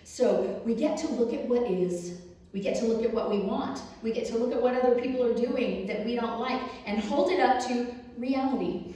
So 0.04 0.61
we 0.64 0.74
get 0.74 0.98
to 0.98 1.08
look 1.08 1.32
at 1.32 1.48
what 1.48 1.62
is 1.70 2.22
we 2.52 2.61
get 2.61 2.76
to 2.80 2.85
look 2.85 3.02
at 3.02 3.12
what 3.12 3.30
we 3.30 3.38
want. 3.40 3.80
We 4.02 4.12
get 4.12 4.26
to 4.26 4.37
look 4.37 4.52
at 4.52 4.61
what 4.61 4.74
other 4.74 5.00
people 5.00 5.24
are 5.24 5.35
doing 5.35 5.87
that 5.87 6.04
we 6.04 6.14
don't 6.14 6.38
like 6.38 6.61
and 6.87 7.02
hold 7.02 7.30
it 7.30 7.40
up 7.40 7.66
to 7.68 7.94
reality. 8.18 8.94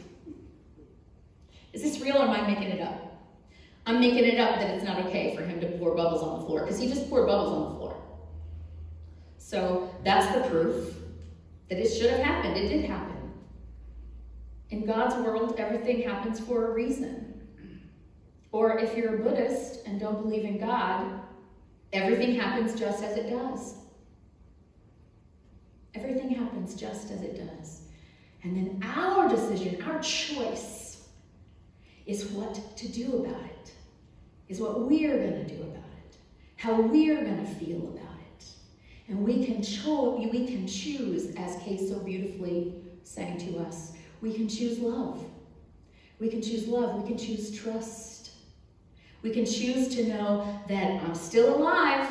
Is 1.77 1.83
this 1.83 2.01
real 2.01 2.17
or 2.17 2.23
am 2.23 2.31
I 2.31 2.47
making 2.47 2.71
it 2.71 2.81
up? 2.81 3.23
I'm 3.85 4.01
making 4.01 4.25
it 4.25 4.41
up 4.41 4.59
that 4.59 4.71
it's 4.71 4.83
not 4.83 5.05
okay 5.05 5.37
for 5.37 5.43
him 5.43 5.61
to 5.61 5.67
pour 5.77 5.95
bubbles 5.95 6.23
on 6.23 6.41
the 6.41 6.47
floor 6.47 6.63
because 6.63 6.79
he 6.79 6.89
just 6.89 7.11
poured 7.11 7.27
bubbles 7.27 7.53
on 7.53 7.65
the 7.65 7.79
floor. 7.79 8.03
So 9.37 9.95
that's 10.03 10.35
the 10.35 10.49
proof 10.49 10.95
that 11.69 11.79
it 11.79 11.91
should 11.91 12.09
have 12.09 12.21
happened. 12.21 12.57
It 12.57 12.69
did 12.69 12.87
happen. 12.87 13.31
In 14.71 14.87
God's 14.87 15.17
world, 15.17 15.57
everything 15.59 16.01
happens 16.01 16.41
for 16.41 16.69
a 16.69 16.71
reason. 16.71 17.47
Or 18.53 18.79
if 18.79 18.97
you're 18.97 19.17
a 19.17 19.19
Buddhist 19.19 19.87
and 19.87 20.01
don't 20.01 20.23
believe 20.23 20.47
in 20.47 20.59
God, 20.59 21.21
everything 21.93 22.37
happens 22.37 22.75
just 22.75 23.03
as 23.03 23.19
it 23.19 23.29
does. 23.29 23.75
Everything 25.95 26.31
happens 26.31 26.75
just 26.75 27.11
as 27.11 27.21
it 27.21 27.37
does. 27.37 27.83
And 28.45 28.57
then 28.57 28.83
our 28.97 29.29
decision, 29.29 29.83
our 29.83 30.01
choice, 30.01 30.86
is 32.07 32.27
what 32.27 32.77
to 32.77 32.89
do 32.89 33.25
about 33.25 33.45
it, 33.45 33.73
is 34.49 34.61
what 34.61 34.81
we're 34.81 35.17
going 35.17 35.45
to 35.47 35.55
do 35.55 35.63
about 35.63 35.91
it, 36.07 36.17
how 36.57 36.81
we're 36.81 37.23
going 37.23 37.45
to 37.45 37.55
feel 37.55 37.89
about 37.89 38.19
it. 38.39 38.45
And 39.09 39.25
we 39.25 39.45
can, 39.45 39.63
cho- 39.63 40.17
we 40.17 40.47
can 40.47 40.67
choose, 40.67 41.35
as 41.37 41.57
Kay 41.63 41.77
so 41.77 41.99
beautifully 41.99 42.75
sang 43.03 43.39
to 43.39 43.59
us, 43.59 43.93
we 44.21 44.33
can 44.33 44.49
choose 44.49 44.79
love. 44.79 45.25
We 46.19 46.29
can 46.29 46.41
choose 46.41 46.67
love. 46.67 47.03
We 47.03 47.09
can 47.09 47.19
choose 47.19 47.57
trust. 47.57 48.31
We 49.23 49.31
can 49.31 49.45
choose 49.45 49.95
to 49.97 50.07
know 50.09 50.61
that 50.69 51.03
I'm 51.03 51.15
still 51.15 51.57
alive. 51.57 52.09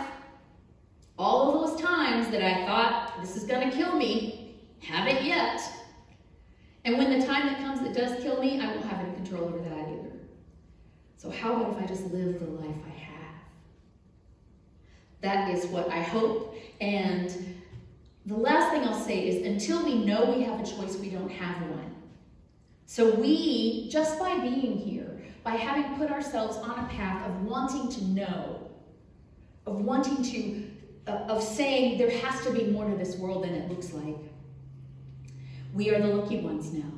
All 1.17 1.63
of 1.63 1.71
those 1.71 1.81
times 1.81 2.29
that 2.31 2.41
I 2.41 2.65
thought 2.65 3.21
this 3.21 3.37
is 3.37 3.45
going 3.45 3.69
to 3.69 3.75
kill 3.75 3.95
me, 3.95 4.59
haven't 4.81 5.23
yet. 5.23 5.61
And 6.83 6.97
when 6.97 7.17
the 7.17 7.25
time 7.25 7.47
that 7.47 7.57
comes 7.59 7.79
that 7.81 7.93
does 7.93 8.21
kill 8.21 8.39
me, 8.39 8.59
I 8.59 8.67
won't 8.67 8.85
have 8.85 8.99
any 8.99 9.15
control 9.15 9.45
over 9.45 9.59
that. 9.59 9.84
So 11.25 11.31
how 11.31 11.55
about 11.55 11.75
if 11.75 11.83
I 11.83 11.87
just 11.87 12.03
live 12.13 12.39
the 12.39 12.45
life 12.45 12.75
I 12.85 12.99
have? 12.99 13.33
That 15.21 15.55
is 15.55 15.65
what 15.65 15.89
I 15.89 15.99
hope. 15.99 16.55
And 16.79 17.35
the 18.27 18.35
last 18.35 18.71
thing 18.71 18.83
I'll 18.83 18.93
say 18.93 19.27
is 19.27 19.43
until 19.43 19.83
we 19.83 20.05
know 20.05 20.25
we 20.25 20.43
have 20.43 20.59
a 20.59 20.63
choice, 20.63 20.97
we 20.97 21.09
don't 21.09 21.31
have 21.31 21.59
one. 21.63 21.95
So 22.85 23.15
we, 23.15 23.89
just 23.89 24.19
by 24.19 24.37
being 24.37 24.77
here, 24.77 25.23
by 25.43 25.55
having 25.55 25.97
put 25.97 26.11
ourselves 26.11 26.57
on 26.57 26.77
a 26.77 26.87
path 26.89 27.27
of 27.27 27.41
wanting 27.41 27.89
to 27.93 28.03
know, 28.03 28.69
of 29.65 29.81
wanting 29.81 30.21
to, 30.21 31.11
uh, 31.11 31.25
of 31.27 31.41
saying 31.41 31.97
there 31.97 32.11
has 32.19 32.45
to 32.45 32.51
be 32.51 32.65
more 32.65 32.87
to 32.87 32.95
this 32.95 33.15
world 33.15 33.45
than 33.45 33.55
it 33.55 33.67
looks 33.67 33.93
like, 33.93 34.17
we 35.73 35.89
are 35.89 35.99
the 35.99 36.07
lucky 36.07 36.37
ones 36.37 36.71
now. 36.71 36.91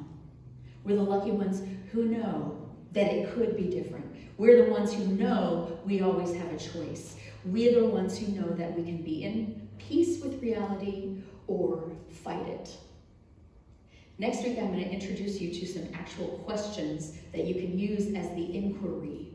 We're 0.83 0.97
the 0.97 1.03
lucky 1.03 1.31
ones 1.31 1.61
who 1.93 2.03
know 2.03 2.57
that 2.91 3.13
it 3.13 3.33
could 3.33 3.55
be 3.55 3.69
different. 3.69 4.06
We're 4.37 4.65
the 4.65 4.71
ones 4.71 4.93
who 4.93 5.05
know 5.05 5.79
we 5.85 6.01
always 6.01 6.33
have 6.35 6.51
a 6.51 6.57
choice. 6.57 7.17
We're 7.45 7.81
the 7.81 7.87
ones 7.87 8.17
who 8.17 8.27
know 8.39 8.49
that 8.55 8.77
we 8.77 8.83
can 8.83 9.01
be 9.01 9.23
in 9.23 9.67
peace 9.79 10.23
with 10.23 10.41
reality 10.41 11.21
or 11.47 11.91
fight 12.11 12.47
it. 12.47 12.75
Next 14.19 14.43
week, 14.43 14.57
I'm 14.57 14.71
going 14.71 14.83
to 14.83 14.89
introduce 14.89 15.39
you 15.39 15.53
to 15.53 15.65
some 15.65 15.87
actual 15.93 16.41
questions 16.45 17.13
that 17.31 17.45
you 17.45 17.55
can 17.55 17.77
use 17.77 18.13
as 18.15 18.29
the 18.35 18.55
inquiry. 18.55 19.27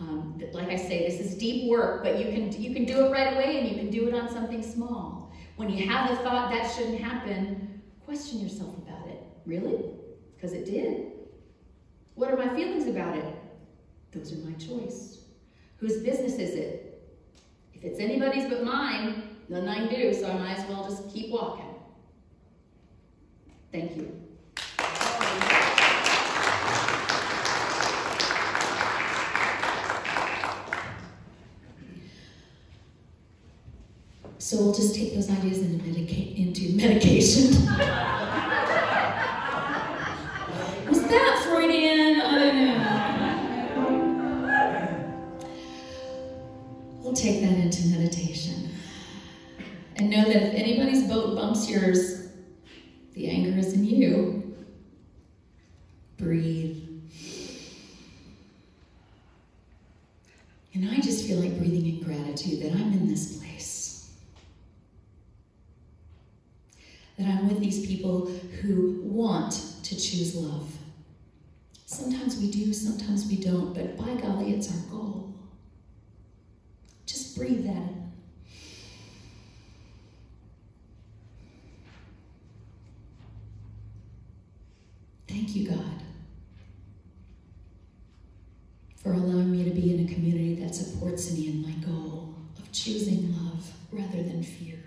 Um, 0.00 0.40
like 0.52 0.68
I 0.68 0.76
say, 0.76 1.08
this 1.08 1.20
is 1.20 1.36
deep 1.36 1.70
work, 1.70 2.02
but 2.02 2.18
you 2.18 2.26
can, 2.26 2.52
you 2.60 2.74
can 2.74 2.84
do 2.84 3.06
it 3.06 3.10
right 3.10 3.34
away 3.34 3.60
and 3.60 3.68
you 3.68 3.76
can 3.76 3.90
do 3.90 4.08
it 4.08 4.14
on 4.14 4.28
something 4.30 4.62
small. 4.62 5.32
When 5.56 5.70
you 5.70 5.88
have 5.88 6.10
the 6.10 6.16
thought 6.16 6.50
that 6.50 6.70
shouldn't 6.70 7.00
happen, 7.00 7.82
question 8.04 8.40
yourself 8.40 8.76
about 8.78 9.06
it. 9.08 9.22
Really? 9.46 9.82
Because 10.34 10.52
it 10.52 10.66
did. 10.66 11.12
What 12.14 12.30
are 12.30 12.36
my 12.36 12.54
feelings 12.54 12.86
about 12.86 13.16
it? 13.16 13.41
Those 14.12 14.32
are 14.32 14.36
my 14.46 14.52
choice. 14.52 15.18
Whose 15.78 15.98
business 16.02 16.34
is 16.34 16.54
it? 16.54 17.02
If 17.74 17.82
it's 17.84 17.98
anybody's 17.98 18.48
but 18.48 18.62
mine, 18.62 19.36
nothing 19.48 19.68
I 19.68 19.86
do, 19.88 20.12
so 20.12 20.30
I 20.30 20.38
might 20.38 20.58
as 20.58 20.68
well 20.68 20.84
just 20.88 21.12
keep 21.12 21.30
walking. 21.30 21.64
Thank 23.72 23.96
you. 23.96 24.12
So 34.38 34.56
we'll 34.58 34.74
just 34.74 34.94
take 34.94 35.14
those 35.14 35.30
ideas 35.30 35.60
medica- 35.60 36.36
into 36.40 36.76
medication. 36.76 37.54
yours, 51.72 52.28
the 53.14 53.28
anger 53.28 53.58
is 53.58 53.72
in 53.72 53.84
you. 53.84 54.56
Breathe. 56.18 56.88
And 60.74 60.88
I 60.90 61.00
just 61.00 61.26
feel 61.26 61.38
like 61.38 61.58
breathing 61.58 61.86
in 61.86 62.02
gratitude 62.02 62.62
that 62.62 62.72
I'm 62.72 62.92
in 62.92 63.08
this 63.08 63.38
place. 63.38 64.10
That 67.18 67.28
I'm 67.28 67.48
with 67.48 67.60
these 67.60 67.86
people 67.86 68.26
who 68.60 69.00
want 69.02 69.52
to 69.82 69.94
choose 69.94 70.34
love. 70.34 70.72
Sometimes 71.84 72.38
we 72.38 72.50
do, 72.50 72.72
sometimes 72.72 73.26
we 73.26 73.36
don't, 73.36 73.74
but 73.74 73.98
by 73.98 74.14
golly, 74.14 74.54
it's 74.54 74.70
our 74.70 74.90
goal. 74.90 75.34
Just 77.04 77.36
breathe 77.36 77.66
that 77.66 77.76
in. 77.76 78.02
Thank 85.28 85.54
you, 85.56 85.68
God, 85.70 86.02
for 89.02 89.12
allowing 89.12 89.50
me 89.50 89.64
to 89.64 89.70
be 89.70 89.94
in 89.94 90.08
a 90.08 90.14
community 90.14 90.54
that 90.56 90.74
supports 90.74 91.32
me 91.32 91.48
in 91.48 91.62
my 91.62 91.72
goal 91.84 92.34
of 92.58 92.70
choosing 92.72 93.34
love 93.36 93.72
rather 93.90 94.22
than 94.22 94.42
fear. 94.42 94.78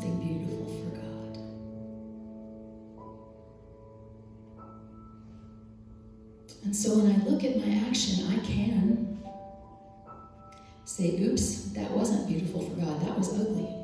Something 0.00 0.18
beautiful 0.18 0.64
for 0.64 0.96
God. 0.96 1.36
And 6.64 6.74
so 6.74 6.98
when 6.98 7.12
I 7.12 7.24
look 7.24 7.44
at 7.44 7.56
my 7.58 7.88
action, 7.88 8.26
I 8.28 8.38
can 8.46 9.18
say, 10.84 11.20
oops, 11.22 11.72
that 11.72 11.90
wasn't 11.90 12.28
beautiful 12.28 12.62
for 12.62 12.80
God, 12.80 13.00
that 13.02 13.16
was 13.16 13.28
ugly. 13.38 13.76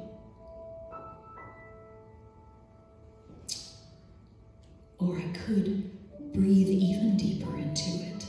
or 4.98 5.18
I 5.18 5.28
could 5.44 5.90
breathe 6.32 6.68
even 6.68 7.18
deeper 7.18 7.54
into 7.54 7.90
it 7.90 8.24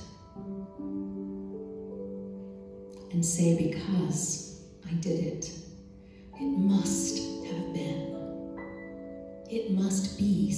and 3.13 3.25
say, 3.25 3.55
because 3.71 4.61
I 4.85 4.91
did 4.95 5.25
it, 5.25 5.49
it 6.35 6.45
must 6.45 7.16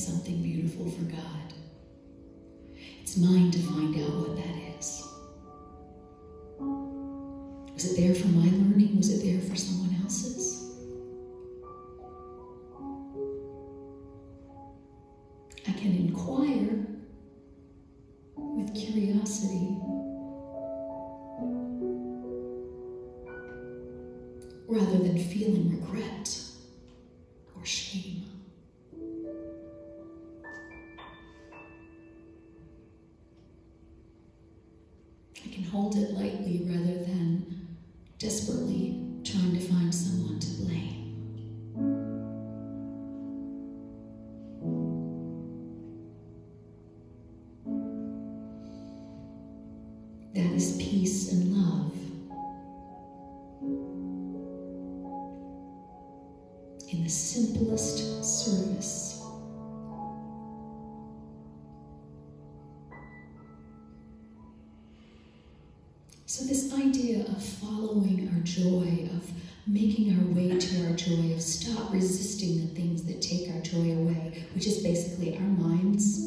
something 0.09 0.41
beautiful 0.41 0.89
for 0.89 1.03
God. 1.03 1.58
Following 67.61 68.31
our 68.33 68.41
joy, 68.41 69.09
of 69.15 69.31
making 69.67 70.17
our 70.17 70.33
way 70.33 70.57
to 70.57 70.87
our 70.87 70.93
joy, 70.93 71.33
of 71.33 71.41
stop 71.41 71.91
resisting 71.91 72.61
the 72.61 72.73
things 72.73 73.03
that 73.03 73.21
take 73.21 73.49
our 73.53 73.61
joy 73.61 73.91
away, 73.97 74.45
which 74.55 74.65
is 74.65 74.81
basically 74.81 75.35
our 75.35 75.41
minds. 75.41 76.25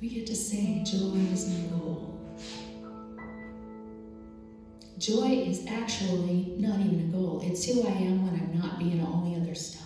We 0.00 0.10
get 0.10 0.26
to 0.26 0.36
say 0.36 0.82
joy 0.84 1.16
is 1.32 1.48
my 1.48 1.76
goal. 1.76 2.15
Joy 5.06 5.44
is 5.46 5.64
actually 5.68 6.56
not 6.58 6.80
even 6.80 6.98
a 6.98 7.16
goal. 7.16 7.40
It's 7.44 7.64
who 7.64 7.86
I 7.86 7.92
am 7.92 8.26
when 8.26 8.34
I'm 8.40 8.58
not 8.58 8.76
being 8.76 9.00
all 9.00 9.22
the 9.24 9.40
other 9.40 9.54
stuff. 9.54 9.82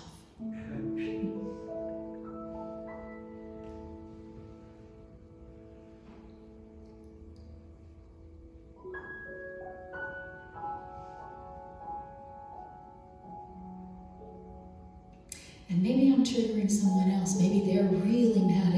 And 15.68 15.82
maybe 15.82 16.10
I'm 16.14 16.24
triggering 16.24 16.70
someone 16.70 17.10
else. 17.10 17.38
Maybe 17.38 17.70
they're 17.70 17.84
really 17.84 18.40
mad 18.40 18.69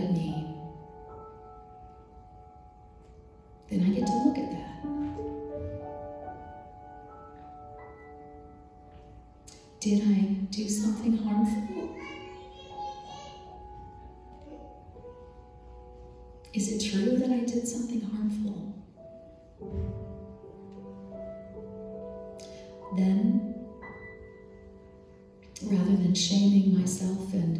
shaming 26.29 26.79
myself 26.79 27.33
and 27.33 27.59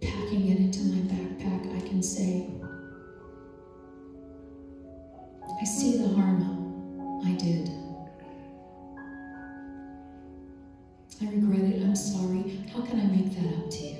packing 0.00 0.48
it 0.48 0.58
into 0.58 0.80
my 0.84 1.02
backpack, 1.12 1.76
I 1.76 1.88
can 1.88 2.02
say, 2.02 2.48
I 5.60 5.64
see 5.64 5.98
the 5.98 6.08
harm 6.08 6.34
I 7.26 7.32
did. 7.32 7.70
I 11.22 11.30
regret 11.30 11.60
it. 11.60 11.82
I'm 11.82 11.96
sorry. 11.96 12.60
How 12.72 12.82
can 12.82 13.00
I 13.00 13.04
make 13.04 13.34
that 13.34 13.58
up 13.58 13.70
to 13.70 13.78
you? 13.78 13.96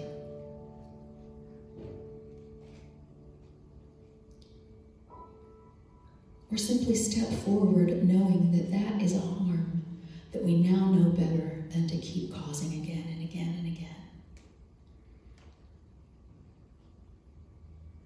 Or 6.52 6.56
simply 6.56 6.94
step 6.94 7.30
forward 7.40 8.04
knowing 8.06 8.52
that 8.52 8.70
that 8.70 9.02
is 9.02 9.16
a 9.16 9.20
harm 9.20 9.84
that 10.32 10.44
we 10.44 10.56
now 10.56 10.90
know 10.90 11.10
better 11.10 11.64
than 11.70 11.88
to 11.88 11.96
keep 11.96 12.32
causing 12.34 12.74
again 12.82 13.04
and 13.10 13.22
again 13.22 13.56
and 13.58 13.66
again. 13.66 13.88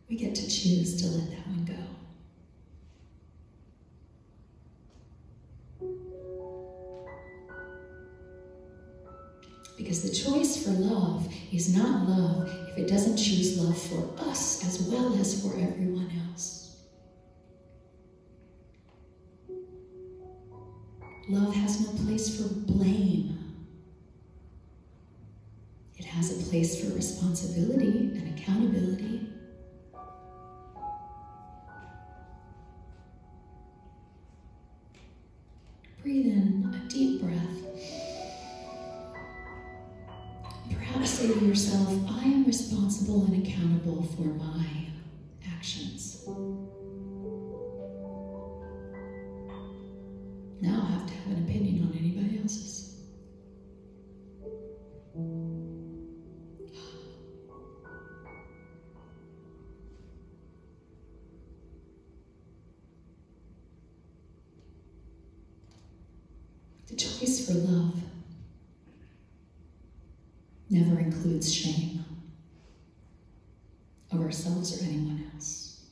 We 0.08 0.16
get 0.16 0.34
to 0.36 0.42
choose 0.48 1.02
to 1.02 1.17
that 1.30 1.46
one 1.46 1.64
go. 1.64 1.74
Because 9.76 10.02
the 10.02 10.10
choice 10.10 10.62
for 10.62 10.70
love 10.70 11.32
is 11.52 11.74
not 11.74 12.08
love 12.08 12.50
if 12.68 12.78
it 12.78 12.88
doesn't 12.88 13.16
choose 13.16 13.58
love 13.58 13.80
for 13.80 14.28
us 14.28 14.66
as 14.66 14.82
well 14.82 15.14
as 15.20 15.40
for 15.40 15.54
everyone 15.54 16.10
else. 16.28 16.76
Love 21.28 21.54
has 21.54 21.80
no 21.80 22.04
place 22.04 22.36
for 22.36 22.52
blame. 22.54 23.38
It 25.98 26.06
has 26.06 26.32
a 26.32 26.44
place 26.48 26.82
for 26.82 26.94
responsibility 26.94 28.10
and 28.16 28.38
accountability. 28.38 28.97
Breathe 36.02 36.26
in 36.26 36.72
a 36.74 36.88
deep 36.88 37.20
breath. 37.20 37.58
Perhaps 40.72 41.10
say 41.10 41.32
to 41.32 41.44
yourself, 41.44 41.88
I 42.08 42.22
am 42.24 42.44
responsible 42.44 43.24
and 43.26 43.44
accountable 43.44 44.02
for 44.02 44.22
my 44.22 44.64
actions. 45.52 46.22
Now 50.60 50.82
I 50.82 50.90
have 50.92 51.06
to 51.06 51.14
have 51.14 51.36
an 51.36 51.44
opinion 51.44 51.84
on 51.84 51.98
anybody 51.98 52.38
else's. 52.40 52.77
Includes 71.38 71.54
shame 71.54 72.04
of 74.10 74.20
ourselves 74.20 74.80
or 74.80 74.84
anyone 74.84 75.30
else. 75.34 75.84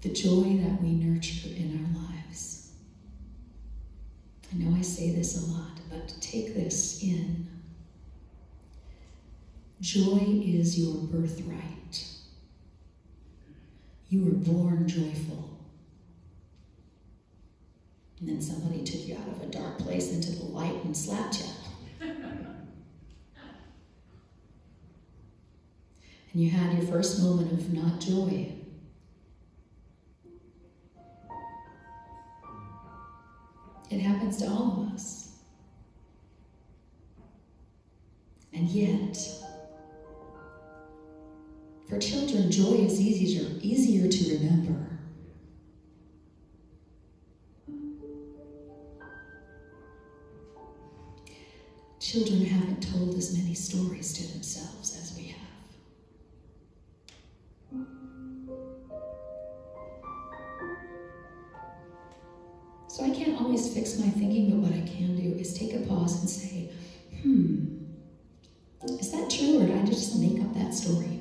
The 0.00 0.08
joy 0.08 0.56
that 0.62 0.82
we 0.82 0.92
nurture 0.92 1.48
in 1.48 1.84
our 1.84 2.02
lives. 2.02 2.72
I 4.52 4.56
know 4.56 4.76
I 4.76 4.82
say 4.82 5.10
this 5.10 5.36
a 5.36 5.52
lot, 5.52 5.78
but 5.90 6.16
take 6.20 6.54
this 6.54 7.02
in. 7.02 7.46
Joy 9.80 10.42
is 10.44 10.78
your 10.78 10.94
birthright. 11.04 11.77
You 14.08 14.24
were 14.24 14.30
born 14.30 14.88
joyful. 14.88 15.58
And 18.20 18.28
then 18.28 18.40
somebody 18.40 18.82
took 18.82 19.06
you 19.06 19.16
out 19.16 19.28
of 19.28 19.42
a 19.42 19.46
dark 19.46 19.78
place 19.78 20.12
into 20.12 20.32
the 20.32 20.44
light 20.46 20.82
and 20.84 20.96
slapped 20.96 21.40
you. 21.40 21.46
and 26.32 26.42
you 26.42 26.50
had 26.50 26.76
your 26.76 26.86
first 26.86 27.22
moment 27.22 27.52
of 27.52 27.72
not 27.72 28.00
joy. 28.00 28.52
It 33.90 34.00
happens 34.00 34.38
to 34.38 34.46
all 34.46 34.86
of 34.86 34.94
us. 34.94 35.32
And 38.52 38.68
yet, 38.68 39.18
for 41.88 41.98
children, 41.98 42.50
joy 42.50 42.84
is 42.84 43.00
easier, 43.00 43.48
easier 43.62 44.08
to 44.08 44.36
remember. 44.36 44.98
Children 51.98 52.44
haven't 52.44 52.82
told 52.92 53.16
as 53.16 53.36
many 53.36 53.54
stories 53.54 54.12
to 54.14 54.32
themselves 54.32 54.96
as 54.96 55.16
we 55.16 55.28
have. 55.28 55.38
So 62.88 63.04
I 63.04 63.10
can't 63.10 63.40
always 63.40 63.72
fix 63.72 63.98
my 63.98 64.08
thinking, 64.08 64.50
but 64.50 64.58
what 64.58 64.72
I 64.72 64.86
can 64.86 65.16
do 65.16 65.38
is 65.38 65.56
take 65.58 65.74
a 65.74 65.80
pause 65.86 66.20
and 66.20 66.28
say, 66.28 66.70
hmm, 67.22 67.84
is 68.98 69.10
that 69.12 69.30
true 69.30 69.60
or 69.60 69.66
did 69.66 69.76
I 69.76 69.84
just 69.84 70.18
make 70.18 70.40
up 70.40 70.54
that 70.54 70.74
story? 70.74 71.17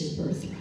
Your 0.00 0.26
birthright. 0.26 0.59